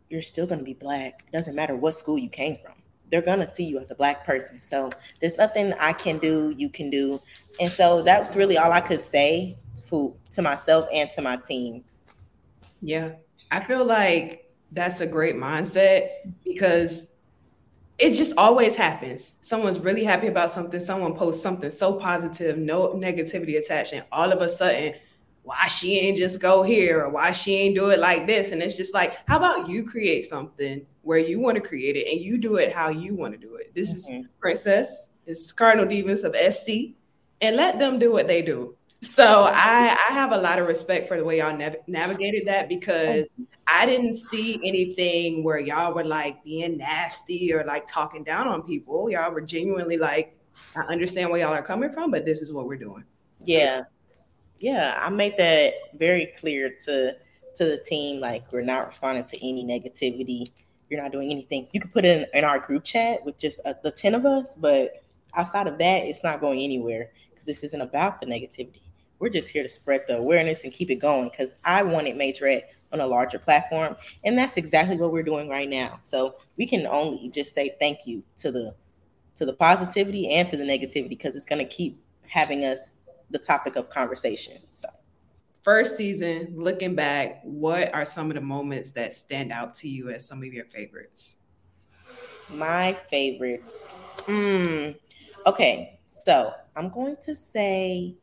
you're 0.09 0.23
still 0.23 0.47
gonna 0.47 0.63
be 0.63 0.73
black. 0.73 1.25
It 1.29 1.37
doesn't 1.37 1.55
matter 1.55 1.77
what 1.77 1.95
school 1.95 2.17
you 2.17 2.31
came 2.31 2.57
from. 2.65 2.78
They're 3.11 3.23
gonna 3.23 3.49
see 3.49 3.65
you 3.65 3.79
as 3.79 3.91
a 3.91 3.95
black 3.95 4.25
person. 4.27 4.61
So 4.61 4.91
there's 5.21 5.37
nothing 5.37 5.73
I 5.81 5.93
can 5.93 6.19
do, 6.19 6.55
you 6.57 6.69
can 6.69 6.91
do. 6.91 7.21
And 7.61 7.71
so 7.71 8.03
that's 8.03 8.37
really 8.37 8.59
all 8.59 8.73
I 8.73 8.81
could 8.81 9.01
say 9.01 9.59
to, 9.89 10.15
to 10.33 10.43
myself 10.43 10.87
and 10.93 11.11
to 11.13 11.23
my 11.23 11.37
team. 11.37 11.85
Yeah. 12.81 13.13
I 13.51 13.61
feel 13.61 13.85
like 13.85 14.53
that's 14.73 15.01
a 15.01 15.07
great 15.07 15.37
mindset 15.37 16.09
because 16.45 17.13
it 17.99 18.15
just 18.15 18.37
always 18.37 18.77
happens. 18.77 19.39
Someone's 19.41 19.81
really 19.81 20.05
happy 20.05 20.29
about 20.29 20.51
something, 20.51 20.81
someone 20.81 21.15
posts 21.15 21.43
something 21.43 21.71
so 21.71 21.95
positive, 21.95 22.57
no 22.57 22.95
negativity 22.95 23.59
attached, 23.59 23.93
and 23.93 24.05
all 24.13 24.31
of 24.31 24.41
a 24.41 24.49
sudden, 24.49 24.95
why 25.43 25.67
she 25.67 25.99
ain't 25.99 26.19
just 26.19 26.41
go 26.41 26.63
here 26.63 27.03
or 27.03 27.09
why 27.09 27.33
she 27.33 27.55
ain't 27.55 27.75
do 27.75 27.89
it 27.89 27.99
like 27.99 28.27
this? 28.27 28.53
And 28.53 28.63
it's 28.63 28.77
just 28.77 28.93
like, 28.93 29.17
how 29.27 29.39
about 29.39 29.69
you 29.69 29.83
create 29.83 30.27
something 30.27 30.87
where 31.09 31.17
you 31.17 31.41
want 31.41 31.55
to 31.55 31.63
create 31.63 31.97
it 31.97 32.07
and 32.07 32.21
you 32.21 32.37
do 32.37 32.57
it 32.57 32.71
how 32.71 32.91
you 32.91 33.15
want 33.15 33.33
to 33.33 33.39
do 33.39 33.55
it? 33.55 33.75
This 33.75 34.11
mm-hmm. 34.11 34.21
is 34.21 34.27
Princess, 34.39 35.13
this 35.25 35.47
is 35.47 35.53
Cardinal 35.53 35.87
Divas 35.87 36.23
of 36.23 36.37
SC, 36.53 36.95
and 37.41 37.57
let 37.57 37.79
them 37.79 37.99
do 37.99 38.13
what 38.13 38.27
they 38.27 38.43
do. 38.43 38.77
So 39.01 39.45
I, 39.45 39.97
I 40.11 40.13
have 40.13 40.33
a 40.33 40.37
lot 40.37 40.59
of 40.59 40.67
respect 40.67 41.09
for 41.09 41.17
the 41.17 41.25
way 41.25 41.39
y'all 41.39 41.57
nav- 41.57 41.79
navigated 41.87 42.47
that 42.47 42.69
because 42.69 43.35
I 43.67 43.87
didn't 43.87 44.17
see 44.17 44.61
anything 44.63 45.45
where 45.45 45.59
y'all 45.59 45.95
were 45.95 46.05
like 46.05 46.45
being 46.45 46.77
nasty 46.77 47.55
or 47.55 47.65
like 47.65 47.87
talking 47.87 48.23
down 48.23 48.47
on 48.47 48.61
people. 48.61 49.09
Y'all 49.09 49.33
were 49.33 49.41
genuinely 49.41 49.97
like, 49.97 50.37
I 50.77 50.81
understand 50.93 51.31
where 51.31 51.41
y'all 51.41 51.55
are 51.55 51.63
coming 51.63 51.91
from, 51.91 52.11
but 52.11 52.27
this 52.27 52.43
is 52.43 52.53
what 52.53 52.67
we're 52.67 52.77
doing. 52.77 53.05
Yeah. 53.43 53.85
Yeah. 54.59 55.01
I 55.03 55.09
made 55.09 55.39
that 55.39 55.73
very 55.95 56.35
clear 56.39 56.77
to 56.85 57.15
to 57.57 57.65
the 57.65 57.79
team. 57.79 58.21
Like 58.21 58.53
we're 58.53 58.61
not 58.61 58.89
responding 58.89 59.25
to 59.25 59.49
any 59.49 59.65
negativity. 59.65 60.51
You're 60.91 61.03
not 61.03 61.13
doing 61.13 61.31
anything. 61.31 61.69
You 61.73 61.81
could 61.81 61.93
put 61.93 62.05
it 62.05 62.29
in, 62.33 62.39
in 62.39 62.45
our 62.45 62.59
group 62.59 62.85
chat 62.85 63.25
with 63.25 63.39
just 63.39 63.61
uh, 63.65 63.75
the 63.83 63.91
10 63.91 64.15
of 64.15 64.27
us, 64.27 64.57
but 64.57 65.03
outside 65.35 65.67
of 65.67 65.79
that, 65.79 66.07
it's 66.07 66.25
not 66.25 66.41
going 66.41 66.61
anywhere 66.61 67.11
because 67.31 67.45
this 67.45 67.63
isn't 67.63 67.81
about 67.81 68.21
the 68.21 68.27
negativity 68.27 68.81
we're 69.19 69.29
just 69.29 69.49
here 69.49 69.63
to 69.63 69.69
spread 69.69 70.05
the 70.07 70.17
awareness 70.17 70.65
and 70.65 70.73
keep 70.73 70.91
it 70.91 70.97
going 70.97 71.29
because 71.29 71.55
I 71.65 71.83
wanted 71.83 72.17
Majorette 72.17 72.63
on 72.93 73.01
a 73.01 73.07
larger 73.07 73.39
platform. 73.39 73.97
And 74.25 74.39
that's 74.39 74.57
exactly 74.57 74.97
what 74.97 75.13
we're 75.13 75.23
doing 75.23 75.49
right 75.49 75.69
now. 75.69 76.01
So 76.03 76.37
we 76.57 76.67
can 76.67 76.87
only 76.87 77.29
just 77.29 77.55
say 77.55 77.75
thank 77.79 78.07
you 78.07 78.23
to 78.39 78.53
the 78.53 78.75
to 79.37 79.47
the 79.47 79.53
positivity 79.53 80.29
and 80.31 80.49
to 80.49 80.57
the 80.57 80.65
negativity 80.65 81.09
because 81.09 81.37
it's 81.37 81.45
going 81.45 81.65
to 81.65 81.73
keep 81.73 82.01
having 82.27 82.65
us 82.65 82.97
the 83.31 83.39
topic 83.39 83.77
of 83.77 83.89
conversation. 83.89 84.59
So 84.71 84.89
first 85.69 85.99
season, 85.99 86.55
looking 86.57 86.95
back, 86.95 87.43
what 87.43 87.93
are 87.93 88.07
some 88.07 88.31
of 88.31 88.35
the 88.37 88.41
moments 88.41 88.93
that 88.93 89.13
stand 89.13 89.53
out 89.53 89.75
to 89.75 89.87
you 89.87 90.09
as 90.09 90.27
some 90.27 90.39
of 90.39 90.51
your 90.51 90.65
favorites? 90.65 91.41
My 92.49 92.95
favorites. 92.95 93.95
Mm, 94.21 94.99
okay, 95.45 96.01
so 96.07 96.55
I'm 96.75 96.89
going 96.89 97.17
to 97.21 97.37
say 97.37 98.15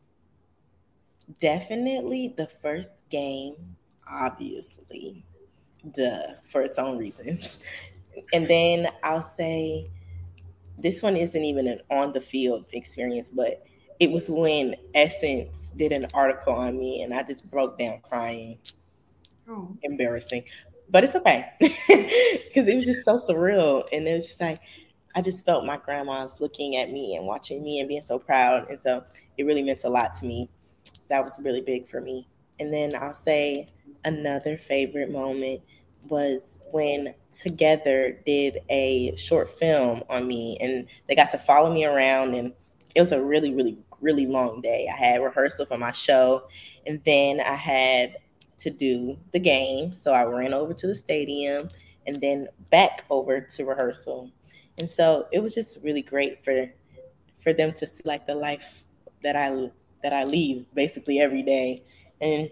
definitely 1.40 2.34
the 2.36 2.48
first 2.48 3.08
game, 3.10 3.54
obviously, 4.12 5.24
the 5.94 6.40
for 6.46 6.64
its 6.64 6.80
own 6.80 6.98
reasons. 6.98 7.60
And 8.34 8.48
then 8.48 8.88
I'll 9.04 9.22
say 9.22 9.92
this 10.80 11.04
one 11.04 11.16
isn't 11.16 11.44
even 11.44 11.68
an 11.68 11.82
on 11.92 12.12
the 12.12 12.22
field 12.22 12.66
experience, 12.72 13.30
but 13.30 13.64
it 14.00 14.12
was 14.12 14.30
when 14.30 14.76
Essence 14.94 15.72
did 15.76 15.92
an 15.92 16.08
article 16.14 16.54
on 16.54 16.78
me 16.78 17.02
and 17.02 17.14
I 17.14 17.24
just 17.24 17.50
broke 17.50 17.80
down 17.80 18.02
crying. 18.02 18.58
Oh. 19.48 19.76
Embarrassing. 19.84 20.46
But 20.90 21.04
it's 21.04 21.16
okay. 21.16 21.46
Because 21.60 22.70
it 22.70 22.76
was 22.78 22.86
just 22.86 23.04
so 23.04 23.18
surreal. 23.18 23.84
And 23.92 24.08
it 24.08 24.16
was 24.16 24.28
just 24.28 24.40
like 24.40 24.60
I 25.14 25.22
just 25.22 25.46
felt 25.46 25.66
my 25.66 25.78
grandma's 25.78 26.40
looking 26.40 26.78
at 26.78 26.90
me 26.90 27.16
and 27.16 27.26
watching 27.26 27.64
me 27.64 27.80
and 27.80 27.88
being 27.88 28.04
so 28.04 28.18
proud. 28.18 28.70
And 28.70 28.80
so 28.80 29.04
it 29.38 29.44
really 29.44 29.64
meant 29.64 29.84
a 29.84 29.90
lot 29.90 30.14
to 30.16 30.26
me 30.26 30.50
that 31.10 31.24
was 31.24 31.42
really 31.44 31.62
big 31.62 31.88
for 31.88 32.02
me. 32.02 32.28
And 32.60 32.74
then 32.74 32.92
I'll 33.00 33.14
say 33.14 33.68
another 34.04 34.58
favorite 34.58 35.12
moment 35.12 35.62
was 36.08 36.58
when 36.72 37.14
TOGETHXR 37.32 38.24
did 38.26 38.60
a 38.70 39.16
short 39.16 39.50
film 39.50 40.04
on 40.10 40.28
me 40.28 40.58
and 40.62 40.88
they 41.08 41.16
got 41.16 41.32
to 41.32 41.38
follow 41.38 41.74
me 41.74 41.86
around 41.86 42.36
and 42.36 42.54
it 42.94 43.02
was 43.02 43.12
a 43.12 43.24
really, 43.24 43.54
really, 43.54 43.78
really 44.02 44.26
long 44.26 44.62
day. 44.62 44.88
I 44.92 44.96
had 44.96 45.22
rehearsal 45.22 45.66
for 45.66 45.78
my 45.78 45.92
show 45.92 46.48
and 46.86 47.02
then 47.06 47.40
I 47.40 47.56
had 47.56 48.18
to 48.58 48.70
do 48.70 49.18
the 49.34 49.40
game. 49.40 49.94
So 49.94 50.12
I 50.12 50.24
ran 50.24 50.54
over 50.54 50.74
to 50.74 50.88
the 50.88 50.96
stadium 50.96 51.70
and 52.08 52.16
then 52.22 52.48
back 52.72 53.06
over 53.10 53.42
to 53.42 53.66
rehearsal. 53.66 54.32
And 54.78 54.90
so 54.90 55.28
it 55.32 55.42
was 55.42 55.56
just 55.56 55.84
really 55.84 56.02
great 56.02 56.44
for 56.44 56.72
for 57.40 57.54
them 57.54 57.72
to 57.74 57.86
see 57.86 58.02
like 58.06 58.26
the 58.26 58.36
life 58.36 58.84
that 59.24 59.36
I 59.36 59.72
that 60.04 60.14
I 60.14 60.24
lead 60.24 60.66
basically 60.74 61.20
every 61.20 61.44
day. 61.44 61.84
And 62.22 62.50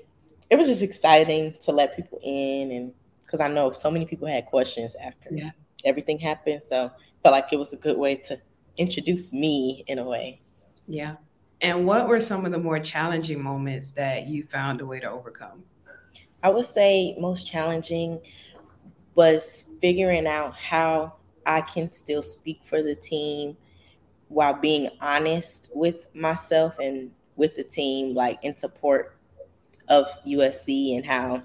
it 0.50 0.56
was 0.58 0.68
just 0.68 0.82
exciting 0.82 1.56
to 1.62 1.72
let 1.72 1.96
people 1.96 2.20
in 2.24 2.72
and 2.72 2.94
because 3.24 3.40
I 3.40 3.48
know 3.48 3.72
so 3.72 3.90
many 3.90 4.06
people 4.06 4.28
had 4.28 4.46
questions 4.46 4.96
after 5.02 5.30
yeah. 5.32 5.52
everything 5.86 6.20
happened. 6.20 6.62
So 6.64 6.92
felt 7.24 7.34
like 7.34 7.52
it 7.52 7.58
was 7.58 7.74
a 7.74 7.78
good 7.78 7.98
way 7.98 8.16
to 8.16 8.40
introduce 8.78 9.34
me 9.34 9.84
in 9.88 9.98
a 9.98 10.04
way. 10.04 10.42
Yeah. 10.88 11.16
And 11.64 11.88
what 11.88 12.10
were 12.10 12.20
some 12.20 12.46
of 12.46 12.52
the 12.52 12.58
more 12.58 12.78
challenging 12.78 13.42
moments 13.42 13.92
that 13.92 14.28
you 14.28 14.44
found 14.44 14.82
a 14.82 14.86
way 14.86 15.00
to 15.00 15.10
overcome? 15.10 15.64
I 16.44 16.50
would 16.50 16.66
say 16.66 17.16
most 17.18 17.48
challenging 17.48 18.20
was 19.16 19.70
figuring 19.80 20.28
out 20.28 20.56
how 20.56 21.14
I 21.46 21.62
can 21.62 21.90
still 21.94 22.22
speak 22.22 22.66
for 22.66 22.84
the 22.84 22.96
team 22.96 23.56
while 24.28 24.54
being 24.54 24.90
honest 25.00 25.70
with 25.74 26.14
myself 26.14 26.80
and 26.80 27.12
with 27.38 27.56
the 27.56 27.64
team, 27.64 28.14
like 28.14 28.40
in 28.44 28.58
support 28.58 29.16
of 29.88 30.06
USC 30.28 30.98
and 30.98 31.06
how 31.06 31.44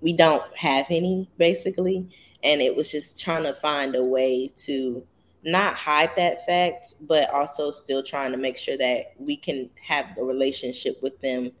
we 0.00 0.14
don't 0.14 0.44
have 0.56 0.86
any 0.88 1.28
basically. 1.36 2.08
And 2.42 2.62
it 2.62 2.74
was 2.74 2.90
just 2.90 3.20
trying 3.20 3.42
to 3.42 3.52
find 3.52 3.94
a 3.94 4.04
way 4.04 4.52
to 4.56 5.06
not 5.44 5.74
hide 5.74 6.10
that 6.16 6.46
fact, 6.46 6.94
but 7.02 7.30
also 7.30 7.70
still 7.70 8.02
trying 8.02 8.32
to 8.32 8.38
make 8.38 8.56
sure 8.56 8.76
that 8.78 9.12
we 9.18 9.36
can 9.36 9.68
have 9.82 10.06
a 10.16 10.24
relationship 10.24 11.02
with 11.02 11.20
them 11.20 11.52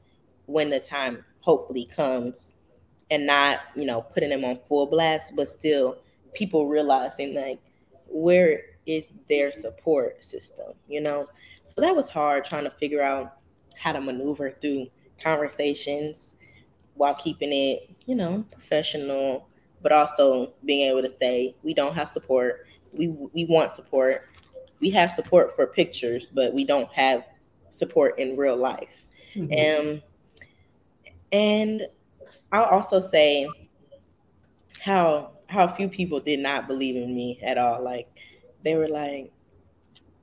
when 0.46 0.70
the 0.70 0.80
time 0.80 1.24
hopefully 1.40 1.84
comes 1.84 2.56
and 3.10 3.26
not, 3.26 3.60
you 3.76 3.84
know, 3.84 4.00
putting 4.00 4.30
them 4.30 4.44
on 4.44 4.58
full 4.66 4.86
blast, 4.86 5.36
but 5.36 5.48
still 5.48 5.98
people 6.32 6.68
realizing 6.68 7.34
like 7.34 7.60
where 8.08 8.62
is 8.86 9.12
their 9.28 9.52
support 9.52 10.24
system, 10.24 10.72
you 10.88 11.00
know? 11.00 11.28
So 11.64 11.80
that 11.80 11.94
was 11.94 12.08
hard 12.08 12.44
trying 12.44 12.64
to 12.64 12.70
figure 12.70 13.02
out 13.02 13.36
how 13.76 13.92
to 13.92 14.00
maneuver 14.00 14.50
through 14.50 14.88
conversations 15.22 16.34
while 16.94 17.14
keeping 17.14 17.52
it, 17.52 17.90
you 18.06 18.14
know, 18.14 18.44
professional, 18.50 19.48
but 19.82 19.92
also 19.92 20.54
being 20.64 20.88
able 20.88 21.02
to 21.02 21.08
say 21.08 21.54
we 21.62 21.74
don't 21.74 21.94
have 21.94 22.08
support. 22.08 22.66
We 22.96 23.08
we 23.08 23.44
want 23.46 23.72
support. 23.72 24.28
We 24.80 24.90
have 24.90 25.10
support 25.10 25.54
for 25.54 25.66
pictures, 25.66 26.30
but 26.30 26.52
we 26.54 26.64
don't 26.64 26.92
have 26.92 27.24
support 27.70 28.18
in 28.18 28.36
real 28.36 28.56
life. 28.56 29.06
Mm-hmm. 29.34 29.88
Um, 29.88 30.02
and 31.32 31.82
I'll 32.52 32.64
also 32.64 33.00
say 33.00 33.48
how 34.80 35.32
how 35.48 35.68
few 35.68 35.88
people 35.88 36.20
did 36.20 36.40
not 36.40 36.66
believe 36.68 36.96
in 36.96 37.14
me 37.14 37.40
at 37.42 37.58
all. 37.58 37.82
Like 37.82 38.08
they 38.62 38.76
were 38.76 38.88
like, 38.88 39.32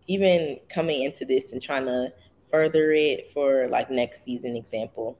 even 0.07 0.59
coming 0.69 1.03
into 1.03 1.25
this 1.25 1.51
and 1.51 1.61
trying 1.61 1.85
to 1.85 2.11
further 2.49 2.91
it 2.91 3.31
for 3.31 3.67
like 3.69 3.89
next 3.89 4.23
season 4.23 4.55
example. 4.55 5.17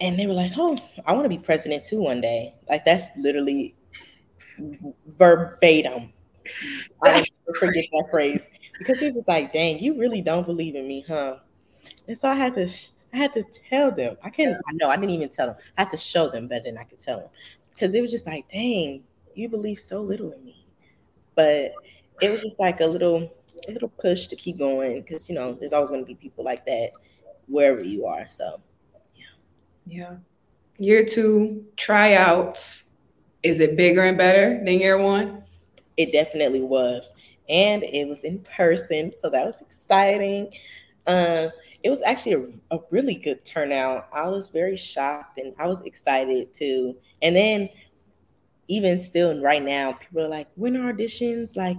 And 0.00 0.18
they 0.18 0.26
were 0.26 0.34
like, 0.34 0.52
"Oh, 0.56 0.76
I 1.06 1.12
want 1.12 1.24
to 1.24 1.28
be 1.28 1.38
president 1.38 1.84
too 1.84 2.02
one 2.02 2.20
day." 2.20 2.54
Like 2.68 2.84
that's 2.84 3.08
literally 3.16 3.74
verbatim. 5.06 6.12
I 7.02 7.24
forget 7.58 7.84
that 7.92 8.08
phrase 8.10 8.48
because 8.78 9.00
he 9.00 9.06
was 9.06 9.14
just 9.14 9.28
like, 9.28 9.52
"Dang, 9.52 9.78
you 9.78 9.98
really 9.98 10.22
don't 10.22 10.46
believe 10.46 10.74
in 10.74 10.86
me, 10.86 11.04
huh?" 11.06 11.36
And 12.08 12.18
so 12.18 12.28
I 12.28 12.34
had 12.34 12.54
to, 12.54 12.68
I 13.12 13.16
had 13.16 13.34
to 13.34 13.44
tell 13.68 13.90
them. 13.90 14.16
I 14.22 14.30
couldn't. 14.30 14.56
I 14.68 14.72
know 14.74 14.88
I 14.88 14.96
didn't 14.96 15.10
even 15.10 15.28
tell 15.28 15.48
them. 15.48 15.56
I 15.76 15.82
had 15.82 15.90
to 15.90 15.96
show 15.96 16.28
them 16.28 16.48
better 16.48 16.64
than 16.64 16.78
I 16.78 16.84
could 16.84 16.98
tell 16.98 17.20
them 17.20 17.28
because 17.72 17.94
it 17.94 18.02
was 18.02 18.10
just 18.10 18.26
like, 18.26 18.50
"Dang, 18.50 19.04
you 19.34 19.48
believe 19.48 19.78
so 19.78 20.02
little 20.02 20.32
in 20.32 20.44
me." 20.44 20.66
But 21.34 21.72
it 22.20 22.30
was 22.30 22.42
just 22.42 22.60
like 22.60 22.80
a 22.80 22.86
little 22.86 23.32
a 23.68 23.72
little 23.72 23.88
push 23.88 24.26
to 24.28 24.36
keep 24.36 24.58
going 24.58 25.02
because 25.02 25.28
you 25.28 25.34
know 25.34 25.54
there's 25.54 25.72
always 25.72 25.90
going 25.90 26.02
to 26.02 26.06
be 26.06 26.14
people 26.14 26.44
like 26.44 26.64
that 26.66 26.92
wherever 27.48 27.82
you 27.82 28.06
are. 28.06 28.28
So 28.28 28.60
yeah, 29.16 29.24
yeah. 29.86 30.16
Year 30.78 31.04
two 31.04 31.66
tryouts. 31.76 32.90
Is 33.42 33.58
it 33.58 33.76
bigger 33.76 34.02
and 34.02 34.16
better 34.16 34.62
than 34.64 34.78
year 34.78 34.96
one? 34.96 35.41
It 35.96 36.12
definitely 36.12 36.62
was, 36.62 37.14
and 37.48 37.82
it 37.82 38.08
was 38.08 38.24
in 38.24 38.40
person, 38.40 39.12
so 39.18 39.30
that 39.30 39.46
was 39.46 39.60
exciting. 39.60 40.52
Uh, 41.06 41.48
it 41.82 41.90
was 41.90 42.02
actually 42.02 42.52
a, 42.70 42.76
a 42.76 42.80
really 42.90 43.14
good 43.14 43.44
turnout. 43.44 44.08
I 44.12 44.28
was 44.28 44.48
very 44.48 44.76
shocked 44.76 45.38
and 45.38 45.52
I 45.58 45.66
was 45.66 45.80
excited 45.82 46.54
too. 46.54 46.96
And 47.22 47.34
then 47.34 47.68
even 48.68 48.98
still 48.98 49.40
right 49.42 49.62
now, 49.62 49.92
people 49.92 50.22
are 50.22 50.28
like, 50.28 50.48
when 50.54 50.76
are 50.76 50.92
auditions? 50.92 51.56
Like, 51.56 51.76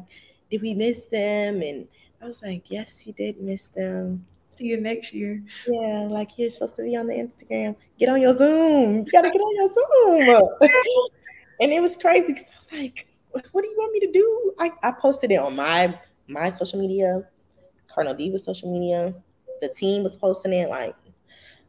did 0.51 0.61
we 0.61 0.73
miss 0.73 1.07
them? 1.07 1.61
And 1.61 1.87
I 2.21 2.25
was 2.25 2.41
like, 2.41 2.69
yes, 2.69 3.07
you 3.07 3.13
did 3.13 3.41
miss 3.41 3.67
them. 3.67 4.25
See 4.49 4.65
you 4.65 4.79
next 4.79 5.13
year. 5.13 5.41
Yeah, 5.67 6.07
like 6.09 6.37
you're 6.37 6.51
supposed 6.51 6.75
to 6.75 6.83
be 6.83 6.95
on 6.95 7.07
the 7.07 7.13
Instagram. 7.13 7.75
Get 7.97 8.09
on 8.09 8.21
your 8.21 8.35
Zoom. 8.35 8.97
You 9.05 9.11
gotta 9.11 9.31
get 9.31 9.39
on 9.39 9.55
your 9.55 9.69
Zoom. 9.73 10.49
and 11.59 11.71
it 11.71 11.81
was 11.81 11.97
crazy 11.97 12.33
because 12.33 12.51
I 12.51 12.59
was 12.59 12.71
like, 12.71 13.07
what 13.51 13.61
do 13.61 13.67
you 13.67 13.75
want 13.77 13.93
me 13.93 13.99
to 14.01 14.11
do? 14.11 14.53
I, 14.59 14.71
I 14.83 14.91
posted 14.91 15.31
it 15.31 15.39
on 15.39 15.55
my 15.55 15.97
my 16.27 16.49
social 16.49 16.79
media, 16.79 17.23
Cardinal 17.87 18.17
Diva 18.17 18.39
social 18.39 18.71
media. 18.71 19.13
The 19.61 19.69
team 19.69 20.03
was 20.03 20.17
posting 20.17 20.53
it. 20.53 20.69
Like, 20.69 20.95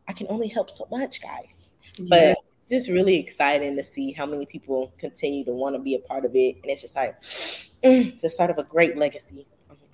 I 0.09 0.13
can 0.13 0.27
only 0.29 0.49
help 0.49 0.71
so 0.71 0.87
much, 0.91 1.23
guys. 1.23 1.75
Yeah. 1.99 2.07
But 2.09 2.39
it's 2.59 2.69
just 2.69 2.89
really 2.89 3.19
exciting 3.19 3.77
to 3.77 3.83
see 3.83 4.13
how 4.13 4.27
many 4.27 4.47
people 4.47 4.93
continue 4.99 5.45
to 5.45 5.53
want 5.53 5.77
to 5.77 5.83
be 5.83 5.95
a 5.95 5.99
part 5.99 6.25
of 6.25 6.33
it. 6.35 6.57
And 6.63 6.67
it's 6.67 6.83
just 6.83 6.97
like 6.97 7.21
mm, 7.23 8.21
the 8.21 8.31
start 8.31 8.51
of 8.51 8.59
a 8.59 8.65
great 8.65 8.97
legacy. 8.97 9.47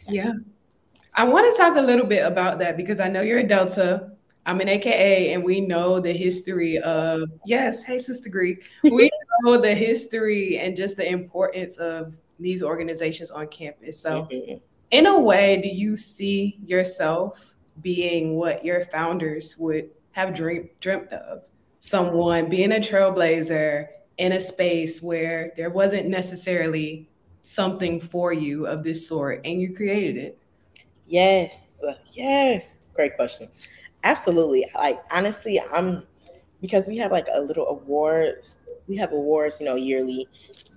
Yeah. 0.08 0.32
I 1.14 1.24
want 1.24 1.52
to 1.52 1.60
talk 1.60 1.76
a 1.76 1.82
little 1.82 2.06
bit 2.06 2.24
about 2.24 2.58
that 2.60 2.76
because 2.76 3.00
I 3.00 3.08
know 3.08 3.22
you're 3.22 3.40
a 3.40 3.46
Delta. 3.46 4.12
I'm 4.46 4.60
an 4.60 4.68
AKA, 4.68 5.34
and 5.34 5.44
we 5.44 5.60
know 5.60 6.00
the 6.00 6.12
history 6.12 6.78
of, 6.78 7.28
yes, 7.44 7.84
hey, 7.84 7.98
Sister 7.98 8.30
Greek. 8.30 8.64
We 8.82 9.10
know 9.42 9.60
the 9.60 9.74
history 9.74 10.58
and 10.58 10.76
just 10.76 10.96
the 10.96 11.08
importance 11.08 11.76
of 11.78 12.16
these 12.38 12.62
organizations 12.62 13.30
on 13.30 13.48
campus. 13.48 13.98
So, 13.98 14.28
mm-hmm. 14.30 14.56
in 14.90 15.06
a 15.06 15.18
way, 15.18 15.60
do 15.60 15.68
you 15.68 15.96
see 15.96 16.58
yourself 16.64 17.54
being 17.82 18.36
what 18.36 18.64
your 18.64 18.84
founders 18.86 19.56
would 19.58 19.90
have 20.12 20.34
dreamed 20.34 20.70
dreamt 20.80 21.12
of? 21.12 21.42
someone 21.80 22.48
being 22.48 22.72
a 22.72 22.76
trailblazer 22.76 23.88
in 24.18 24.32
a 24.32 24.40
space 24.40 25.02
where 25.02 25.52
there 25.56 25.70
wasn't 25.70 26.06
necessarily 26.06 27.08
something 27.42 28.00
for 28.00 28.32
you 28.32 28.66
of 28.66 28.84
this 28.84 29.08
sort 29.08 29.40
and 29.44 29.60
you 29.60 29.74
created 29.74 30.16
it? 30.16 30.38
Yes. 31.08 31.70
Yes. 32.12 32.76
Great 32.94 33.16
question. 33.16 33.48
Absolutely. 34.04 34.66
Like 34.74 35.00
honestly, 35.10 35.60
I'm 35.72 36.06
because 36.60 36.86
we 36.86 36.98
have 36.98 37.10
like 37.10 37.26
a 37.32 37.40
little 37.40 37.66
awards. 37.66 38.56
We 38.90 38.96
have 38.96 39.12
awards, 39.12 39.60
you 39.60 39.66
know, 39.66 39.76
yearly, 39.76 40.28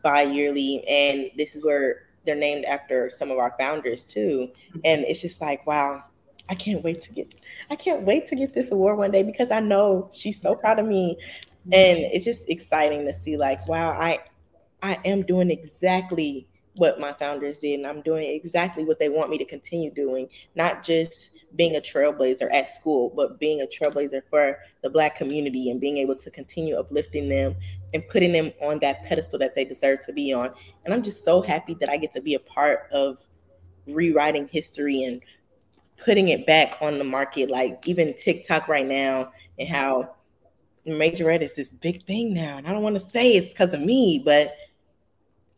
bi-yearly, 0.04 0.86
and 0.88 1.32
this 1.36 1.56
is 1.56 1.66
where 1.66 2.04
they're 2.26 2.36
named 2.36 2.66
after 2.66 3.10
some 3.10 3.32
of 3.32 3.38
our 3.38 3.56
founders 3.60 4.04
too. 4.04 4.50
Mm-hmm. 4.70 4.80
And 4.86 5.02
it's 5.06 5.22
just 5.22 5.42
like, 5.42 5.66
wow, 5.68 6.04
I 6.50 6.56
can't 6.56 6.84
wait 6.84 7.02
to 7.04 7.12
get 7.12 7.42
I 7.70 7.76
can't 7.76 8.04
wait 8.04 8.28
to 8.28 8.36
get 8.36 8.54
this 8.54 8.72
award 8.72 8.98
one 8.98 9.12
day 9.12 9.24
because 9.24 9.52
I 9.52 9.60
know 9.60 10.10
she's 10.14 10.42
so 10.42 10.56
proud 10.56 10.80
of 10.80 10.86
me. 10.86 11.18
And 11.72 12.00
it's 12.00 12.26
just 12.26 12.50
exciting 12.50 13.06
to 13.06 13.14
see 13.14 13.38
like, 13.38 13.68
wow, 13.68 13.90
I 13.90 14.20
I 14.82 15.00
am 15.06 15.24
doing 15.24 15.50
exactly 15.50 16.48
what 16.76 17.00
my 17.00 17.14
founders 17.14 17.60
did 17.60 17.80
and 17.80 17.88
I'm 17.88 18.02
doing 18.02 18.30
exactly 18.30 18.84
what 18.84 19.00
they 19.00 19.10
want 19.10 19.30
me 19.30 19.38
to 19.38 19.46
continue 19.46 19.92
doing, 19.92 20.28
not 20.56 20.84
just 20.84 21.32
being 21.56 21.76
a 21.76 21.80
trailblazer 21.80 22.52
at 22.52 22.70
school, 22.70 23.12
but 23.16 23.40
being 23.40 23.62
a 23.62 23.66
trailblazer 23.66 24.22
for 24.30 24.60
the 24.82 24.90
black 24.90 25.16
community 25.16 25.70
and 25.70 25.80
being 25.80 25.98
able 25.98 26.16
to 26.16 26.32
continue 26.32 26.76
uplifting 26.76 27.30
them 27.30 27.56
and 27.94 28.08
putting 28.10 28.32
them 28.32 28.52
on 28.62 28.80
that 28.80 29.04
pedestal 29.06 29.40
that 29.40 29.56
they 29.56 29.64
deserve 29.64 30.00
to 30.06 30.14
be 30.14 30.34
on. 30.34 30.52
And 30.84 30.94
I'm 30.94 31.04
just 31.04 31.24
so 31.24 31.42
happy 31.42 31.76
that 31.80 31.90
I 31.90 31.98
get 31.98 32.12
to 32.14 32.22
be 32.22 32.34
a 32.34 32.40
part 32.40 32.88
of 32.92 33.20
rewriting 33.88 34.48
history 34.48 35.04
and 35.04 35.22
putting 35.98 36.30
it 36.30 36.46
back 36.46 36.78
on 36.82 36.98
the 36.98 37.04
market, 37.04 37.50
like 37.50 37.88
even 37.88 38.14
TikTok 38.16 38.68
right 38.68 38.86
now, 38.86 39.32
and 39.60 39.70
how 39.70 40.16
majorette 40.88 41.42
is 41.42 41.56
this 41.56 41.72
big 41.72 42.06
thing 42.06 42.34
now. 42.34 42.58
And 42.58 42.68
I 42.68 42.72
don't 42.72 42.84
want 42.84 42.96
to 42.96 43.02
say 43.02 43.34
it's 43.34 43.54
because 43.54 43.74
of 43.74 43.82
me, 43.82 44.22
but 44.24 44.54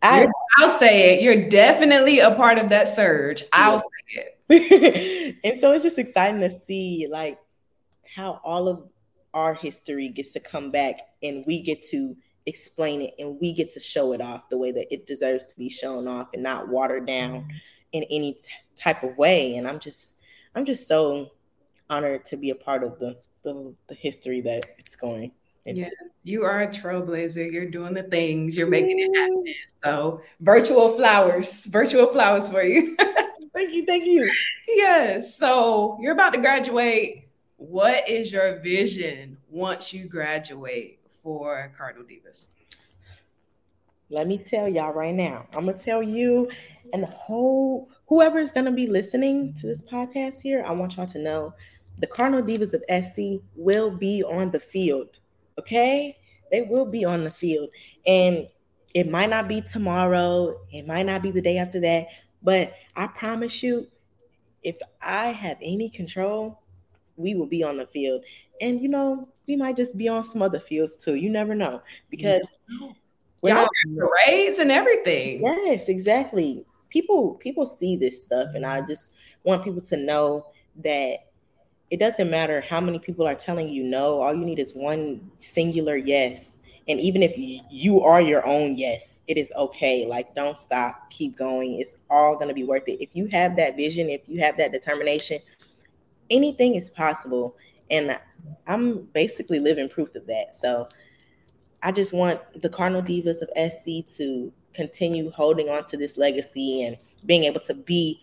I, 0.02 0.28
will 0.60 0.70
say 0.70 1.16
it. 1.16 1.24
You're 1.24 1.50
definitely 1.50 2.20
a 2.20 2.36
part 2.36 2.58
of 2.58 2.70
that 2.70 2.88
surge. 2.88 3.44
I'll 3.54 3.80
say 3.80 3.86
it. 4.10 4.35
And 4.50 5.58
so 5.58 5.72
it's 5.72 5.84
just 5.84 5.98
exciting 5.98 6.42
to 6.42 6.50
see 6.50 7.08
like 7.10 7.40
how 8.16 8.40
all 8.44 8.68
of 8.68 8.88
our 9.34 9.54
history 9.54 10.10
gets 10.10 10.32
to 10.32 10.40
come 10.40 10.72
back 10.72 11.00
and 11.24 11.44
we 11.48 11.62
get 11.62 11.84
to 11.84 12.16
explain 12.46 13.02
it 13.02 13.14
and 13.20 13.38
we 13.42 13.52
get 13.54 13.72
to 13.72 13.80
show 13.80 14.14
it 14.14 14.22
off 14.22 14.50
the 14.50 14.58
way 14.58 14.72
that 14.72 14.88
it 14.94 15.08
deserves 15.08 15.46
to 15.48 15.58
be 15.58 15.70
shown 15.70 16.08
off 16.08 16.28
and 16.34 16.44
not 16.44 16.70
watered 16.70 17.08
down 17.08 17.42
mm-hmm. 17.42 17.58
in 17.92 18.04
any 18.04 18.34
t- 18.34 18.52
type 18.76 19.04
of 19.04 19.18
way. 19.18 19.56
And 19.56 19.68
I'm 19.68 19.80
just 19.80 20.16
I'm 20.54 20.66
just 20.66 20.88
so 20.88 21.32
honored 21.90 22.26
to 22.26 22.38
be 22.38 22.52
a 22.52 22.56
part 22.56 22.84
of 22.84 23.00
the 23.00 23.18
the, 23.44 23.74
the 23.88 23.96
history 23.96 24.42
that 24.42 24.66
it's 24.78 24.96
going 24.96 25.32
into. 25.66 25.82
Yeah, 25.82 25.90
you 26.24 26.44
are 26.44 26.62
a 26.62 26.68
trailblazer. 26.68 27.52
You're 27.52 27.70
doing 27.70 27.94
the 27.94 28.04
things. 28.04 28.58
You're 28.58 28.68
making 28.68 29.00
it 29.00 29.18
happen. 29.18 29.44
So 29.84 30.22
virtual 30.40 30.96
flowers, 30.96 31.66
virtual 31.68 32.08
flowers 32.08 32.50
for 32.50 32.64
you. 32.64 32.96
thank 33.54 33.74
you, 33.74 33.86
thank 33.86 34.06
you. 34.06 34.32
yes. 34.68 35.36
So 35.36 35.98
you're 36.02 36.14
about 36.14 36.34
to 36.34 36.40
graduate. 36.40 37.28
What 37.58 38.10
is 38.10 38.32
your 38.32 38.60
vision 38.60 39.38
once 39.50 39.94
you 39.94 40.08
graduate 40.08 41.00
for 41.24 41.72
Cardinal 41.78 42.06
Divas? 42.06 42.50
Let 44.10 44.28
me 44.28 44.38
tell 44.38 44.68
y'all 44.68 44.94
right 44.94 45.16
now. 45.16 45.48
I'm 45.56 45.66
gonna 45.66 45.78
tell 45.78 46.04
you 46.04 46.50
and 46.94 47.04
the 47.04 47.08
whole 47.08 47.90
whoever 48.08 48.38
is 48.40 48.52
gonna 48.52 48.72
be 48.72 48.88
listening 48.88 49.54
to 49.56 49.68
this 49.68 49.82
podcast 49.84 50.42
here. 50.42 50.64
I 50.66 50.72
want 50.72 50.98
y'all 50.98 51.08
to 51.08 51.20
know 51.20 51.54
the 51.98 52.08
Cardinal 52.08 52.44
Divas 52.44 52.74
of 52.74 52.84
SC 53.06 53.44
will 53.56 53.90
be 53.90 54.24
on 54.24 54.52
the 54.52 54.60
field. 54.60 55.20
Okay, 55.58 56.18
they 56.52 56.64
will 56.64 56.86
be 56.86 57.06
on 57.06 57.24
the 57.24 57.32
field, 57.32 57.70
and 58.06 58.48
it 58.94 59.10
might 59.10 59.30
not 59.30 59.48
be 59.48 59.62
tomorrow. 59.62 60.60
It 60.72 60.88
might 60.88 61.06
not 61.06 61.22
be 61.22 61.32
the 61.32 61.42
day 61.42 61.58
after 61.58 61.80
that. 61.82 62.08
But 62.42 62.74
I 62.96 63.08
promise 63.08 63.64
you, 63.64 63.88
if 64.64 64.78
I 65.02 65.28
have 65.28 65.58
any 65.62 65.90
control, 65.90 66.62
we 67.18 67.36
will 67.36 67.48
be 67.48 67.64
on 67.64 67.78
the 67.78 67.86
field. 67.86 68.24
And 68.62 68.82
you 68.82 68.88
know, 68.88 69.28
we 69.48 69.56
might 69.56 69.76
just 69.76 69.98
be 69.98 70.08
on 70.08 70.24
some 70.24 70.42
other 70.42 70.60
fields 70.60 70.96
too. 70.98 71.16
You 71.16 71.30
never 71.30 71.56
know 71.56 71.82
because 72.10 72.56
we're 73.42 73.54
Y'all 73.54 73.68
not 73.86 74.10
parades 74.10 74.60
and 74.60 74.72
everything. 74.72 75.42
Yes, 75.42 75.90
exactly. 75.90 76.66
People 76.90 77.36
people 77.36 77.68
see 77.68 77.98
this 77.98 78.24
stuff, 78.24 78.56
and 78.56 78.66
I 78.66 78.82
just 78.82 79.14
want 79.44 79.64
people 79.64 79.82
to 79.82 79.98
know 79.98 80.48
that 80.84 81.28
it 81.92 81.98
doesn't 81.98 82.30
matter 82.30 82.62
how 82.62 82.82
many 82.82 83.00
people 83.00 83.28
are 83.28 83.36
telling 83.36 83.70
you 83.70 83.84
no. 83.84 84.22
All 84.22 84.34
you 84.34 84.46
need 84.46 84.60
is 84.60 84.74
one 84.74 85.32
singular 85.40 85.96
yes. 85.96 86.60
And 86.88 87.00
even 87.00 87.24
if 87.24 87.34
you 87.70 88.02
are 88.02 88.22
your 88.22 88.46
own 88.48 88.78
yes, 88.78 89.22
it 89.28 89.38
is 89.38 89.52
okay. 89.58 90.06
Like, 90.06 90.36
don't 90.36 90.60
stop, 90.60 91.10
keep 91.10 91.38
going. 91.38 91.80
It's 91.80 91.98
all 92.10 92.36
going 92.36 92.48
to 92.48 92.54
be 92.54 92.64
worth 92.64 92.88
it. 92.88 93.02
If 93.02 93.10
you 93.14 93.28
have 93.32 93.56
that 93.56 93.76
vision, 93.76 94.10
if 94.10 94.22
you 94.28 94.40
have 94.42 94.58
that 94.58 94.72
determination, 94.72 95.40
anything 96.30 96.76
is 96.76 96.92
possible. 96.92 97.56
And 97.90 98.20
I'm 98.68 99.04
basically 99.14 99.60
living 99.60 99.90
proof 99.90 100.14
of 100.16 100.28
that. 100.28 100.54
So 100.54 100.88
I 101.82 101.92
just 101.92 102.14
want 102.14 102.40
the 102.62 102.70
Cardinal 102.70 103.02
Divas 103.02 103.42
of 103.42 103.72
SC 103.72 104.06
to 104.18 104.52
continue 104.74 105.32
holding 105.32 105.70
on 105.70 105.86
to 105.86 105.98
this 105.98 106.18
legacy 106.18 106.84
and 106.84 106.98
being 107.26 107.44
able 107.46 107.62
to 107.62 107.74
be 107.74 108.22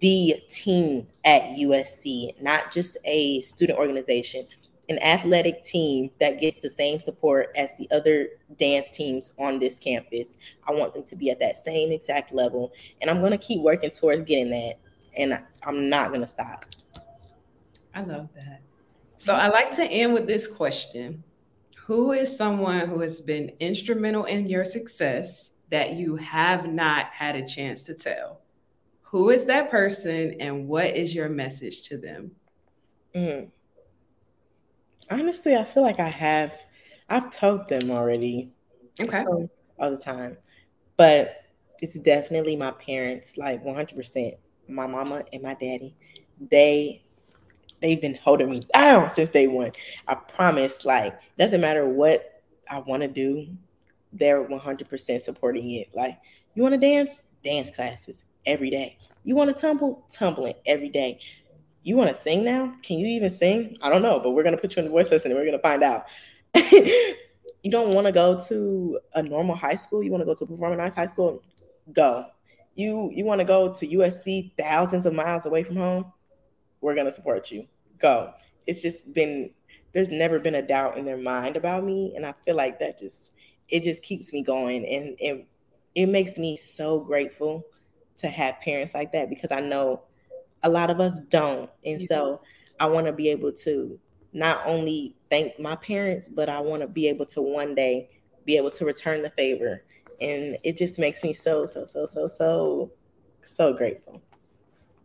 the 0.00 0.42
team 0.48 1.06
at 1.24 1.42
USC, 1.42 2.40
not 2.42 2.72
just 2.72 2.96
a 3.04 3.40
student 3.42 3.78
organization, 3.78 4.46
an 4.88 4.98
athletic 4.98 5.62
team 5.62 6.10
that 6.20 6.40
gets 6.40 6.60
the 6.60 6.70
same 6.70 6.98
support 6.98 7.50
as 7.56 7.76
the 7.78 7.88
other 7.90 8.28
dance 8.58 8.90
teams 8.90 9.32
on 9.38 9.58
this 9.58 9.78
campus. 9.78 10.36
I 10.68 10.72
want 10.72 10.94
them 10.94 11.04
to 11.04 11.16
be 11.16 11.30
at 11.30 11.40
that 11.40 11.56
same 11.58 11.92
exact 11.92 12.34
level. 12.34 12.72
And 13.00 13.10
I'm 13.10 13.20
going 13.20 13.32
to 13.32 13.38
keep 13.38 13.62
working 13.62 13.90
towards 13.90 14.22
getting 14.22 14.50
that. 14.50 14.74
And 15.16 15.40
I'm 15.62 15.88
not 15.88 16.08
going 16.08 16.20
to 16.20 16.26
stop. 16.26 16.66
I 17.94 18.02
love 18.02 18.28
that. 18.34 18.60
So 19.16 19.34
I 19.34 19.48
like 19.48 19.74
to 19.76 19.84
end 19.84 20.12
with 20.12 20.26
this 20.26 20.46
question 20.46 21.22
Who 21.86 22.12
is 22.12 22.36
someone 22.36 22.80
who 22.80 23.00
has 23.00 23.20
been 23.20 23.52
instrumental 23.60 24.24
in 24.24 24.48
your 24.48 24.64
success 24.64 25.52
that 25.70 25.94
you 25.94 26.16
have 26.16 26.66
not 26.68 27.06
had 27.06 27.36
a 27.36 27.46
chance 27.46 27.84
to 27.84 27.94
tell? 27.94 28.40
Who 29.14 29.30
is 29.30 29.46
that 29.46 29.70
person 29.70 30.38
and 30.40 30.66
what 30.66 30.86
is 30.96 31.14
your 31.14 31.28
message 31.28 31.82
to 31.82 31.96
them? 31.96 32.32
Mm. 33.14 33.48
Honestly, 35.08 35.54
I 35.54 35.62
feel 35.62 35.84
like 35.84 36.00
I 36.00 36.08
have. 36.08 36.60
I've 37.08 37.32
told 37.32 37.68
them 37.68 37.92
already. 37.92 38.50
Okay. 39.00 39.24
All 39.78 39.90
the 39.92 39.98
time. 39.98 40.36
But 40.96 41.44
it's 41.80 41.96
definitely 41.96 42.56
my 42.56 42.72
parents, 42.72 43.36
like 43.36 43.62
100%. 43.62 44.32
My 44.66 44.88
mama 44.88 45.22
and 45.32 45.42
my 45.44 45.54
daddy. 45.54 45.94
They 46.50 47.04
they've 47.80 48.00
been 48.00 48.18
holding 48.20 48.50
me 48.50 48.62
down 48.74 49.10
since 49.10 49.30
day 49.30 49.46
one. 49.46 49.70
I 50.08 50.16
promise, 50.16 50.84
like, 50.84 51.16
doesn't 51.38 51.60
matter 51.60 51.88
what 51.88 52.42
I 52.68 52.80
want 52.80 53.02
to 53.02 53.08
do, 53.08 53.46
they're 54.12 54.44
100% 54.44 55.20
supporting 55.20 55.70
it. 55.70 55.90
Like, 55.94 56.18
you 56.56 56.64
want 56.64 56.72
to 56.72 56.80
dance? 56.80 57.22
Dance 57.44 57.70
classes 57.70 58.24
every 58.44 58.70
day. 58.70 58.98
You 59.24 59.34
want 59.34 59.54
to 59.54 59.60
tumble? 59.60 60.06
Tumbling 60.10 60.54
every 60.66 60.90
day. 60.90 61.18
You 61.82 61.96
want 61.96 62.08
to 62.10 62.14
sing 62.14 62.44
now? 62.44 62.74
Can 62.82 62.98
you 62.98 63.06
even 63.06 63.30
sing? 63.30 63.76
I 63.82 63.90
don't 63.90 64.02
know, 64.02 64.20
but 64.20 64.32
we're 64.32 64.42
going 64.42 64.54
to 64.54 64.60
put 64.60 64.76
you 64.76 64.80
in 64.80 64.84
the 64.84 64.90
voice 64.90 65.10
lesson 65.10 65.30
and 65.30 65.38
we're 65.38 65.46
going 65.46 65.58
to 65.58 65.62
find 65.62 65.82
out. 65.82 66.04
you 66.54 67.70
don't 67.70 67.94
want 67.94 68.06
to 68.06 68.12
go 68.12 68.38
to 68.48 69.00
a 69.14 69.22
normal 69.22 69.56
high 69.56 69.74
school? 69.74 70.02
You 70.02 70.10
want 70.10 70.20
to 70.22 70.26
go 70.26 70.34
to 70.34 70.46
performing 70.46 70.78
arts 70.78 70.94
high 70.94 71.06
school? 71.06 71.42
Go. 71.92 72.26
You 72.74 73.10
you 73.12 73.24
want 73.24 73.40
to 73.40 73.44
go 73.44 73.72
to 73.72 73.86
USC 73.86 74.52
thousands 74.58 75.06
of 75.06 75.14
miles 75.14 75.46
away 75.46 75.62
from 75.62 75.76
home? 75.76 76.12
We're 76.80 76.94
going 76.94 77.06
to 77.06 77.12
support 77.12 77.50
you. 77.50 77.66
Go. 77.98 78.32
It's 78.66 78.82
just 78.82 79.12
been 79.14 79.50
there's 79.92 80.10
never 80.10 80.38
been 80.38 80.56
a 80.56 80.62
doubt 80.62 80.98
in 80.98 81.04
their 81.04 81.16
mind 81.16 81.56
about 81.56 81.84
me 81.84 82.14
and 82.16 82.26
I 82.26 82.32
feel 82.44 82.56
like 82.56 82.80
that 82.80 82.98
just 82.98 83.32
it 83.68 83.84
just 83.84 84.02
keeps 84.02 84.32
me 84.32 84.42
going 84.42 84.84
and 84.86 85.16
it, 85.18 85.46
it 85.94 86.06
makes 86.06 86.36
me 86.38 86.56
so 86.56 86.98
grateful 87.00 87.64
to 88.18 88.28
have 88.28 88.60
parents 88.60 88.94
like 88.94 89.12
that 89.12 89.28
because 89.28 89.50
I 89.50 89.60
know 89.60 90.02
a 90.62 90.68
lot 90.68 90.90
of 90.90 91.00
us 91.00 91.20
don't. 91.28 91.70
And 91.84 92.02
so 92.02 92.40
I 92.80 92.86
want 92.86 93.06
to 93.06 93.12
be 93.12 93.28
able 93.28 93.52
to 93.52 93.98
not 94.32 94.60
only 94.66 95.16
thank 95.30 95.58
my 95.58 95.76
parents, 95.76 96.28
but 96.28 96.48
I 96.48 96.60
want 96.60 96.82
to 96.82 96.88
be 96.88 97.08
able 97.08 97.26
to 97.26 97.42
one 97.42 97.74
day 97.74 98.10
be 98.44 98.56
able 98.56 98.70
to 98.72 98.84
return 98.84 99.22
the 99.22 99.30
favor. 99.30 99.84
And 100.20 100.58
it 100.62 100.76
just 100.76 100.98
makes 100.98 101.22
me 101.22 101.32
so, 101.32 101.66
so, 101.66 101.86
so, 101.86 102.06
so, 102.06 102.26
so, 102.26 102.92
so 103.42 103.72
grateful. 103.72 104.22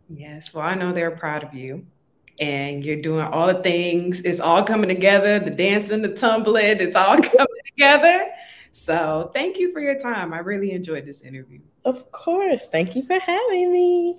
Yes. 0.08 0.52
Well, 0.52 0.64
I 0.64 0.74
know 0.74 0.92
they're 0.92 1.10
proud 1.12 1.44
of 1.44 1.54
you. 1.54 1.86
And 2.40 2.82
you're 2.84 3.02
doing 3.02 3.26
all 3.26 3.46
the 3.46 3.62
things. 3.62 4.22
It's 4.22 4.40
all 4.40 4.64
coming 4.64 4.88
together 4.88 5.38
the 5.38 5.50
dancing, 5.50 6.00
the 6.00 6.14
tumbling, 6.14 6.80
it's 6.80 6.96
all 6.96 7.16
coming 7.22 7.46
together. 7.66 8.30
So 8.72 9.30
thank 9.34 9.58
you 9.58 9.72
for 9.72 9.80
your 9.80 9.98
time. 9.98 10.32
I 10.32 10.38
really 10.38 10.72
enjoyed 10.72 11.04
this 11.04 11.22
interview. 11.22 11.60
Of 11.84 12.10
course. 12.12 12.68
Thank 12.68 12.96
you 12.96 13.02
for 13.06 13.18
having 13.18 13.72
me. 13.72 14.16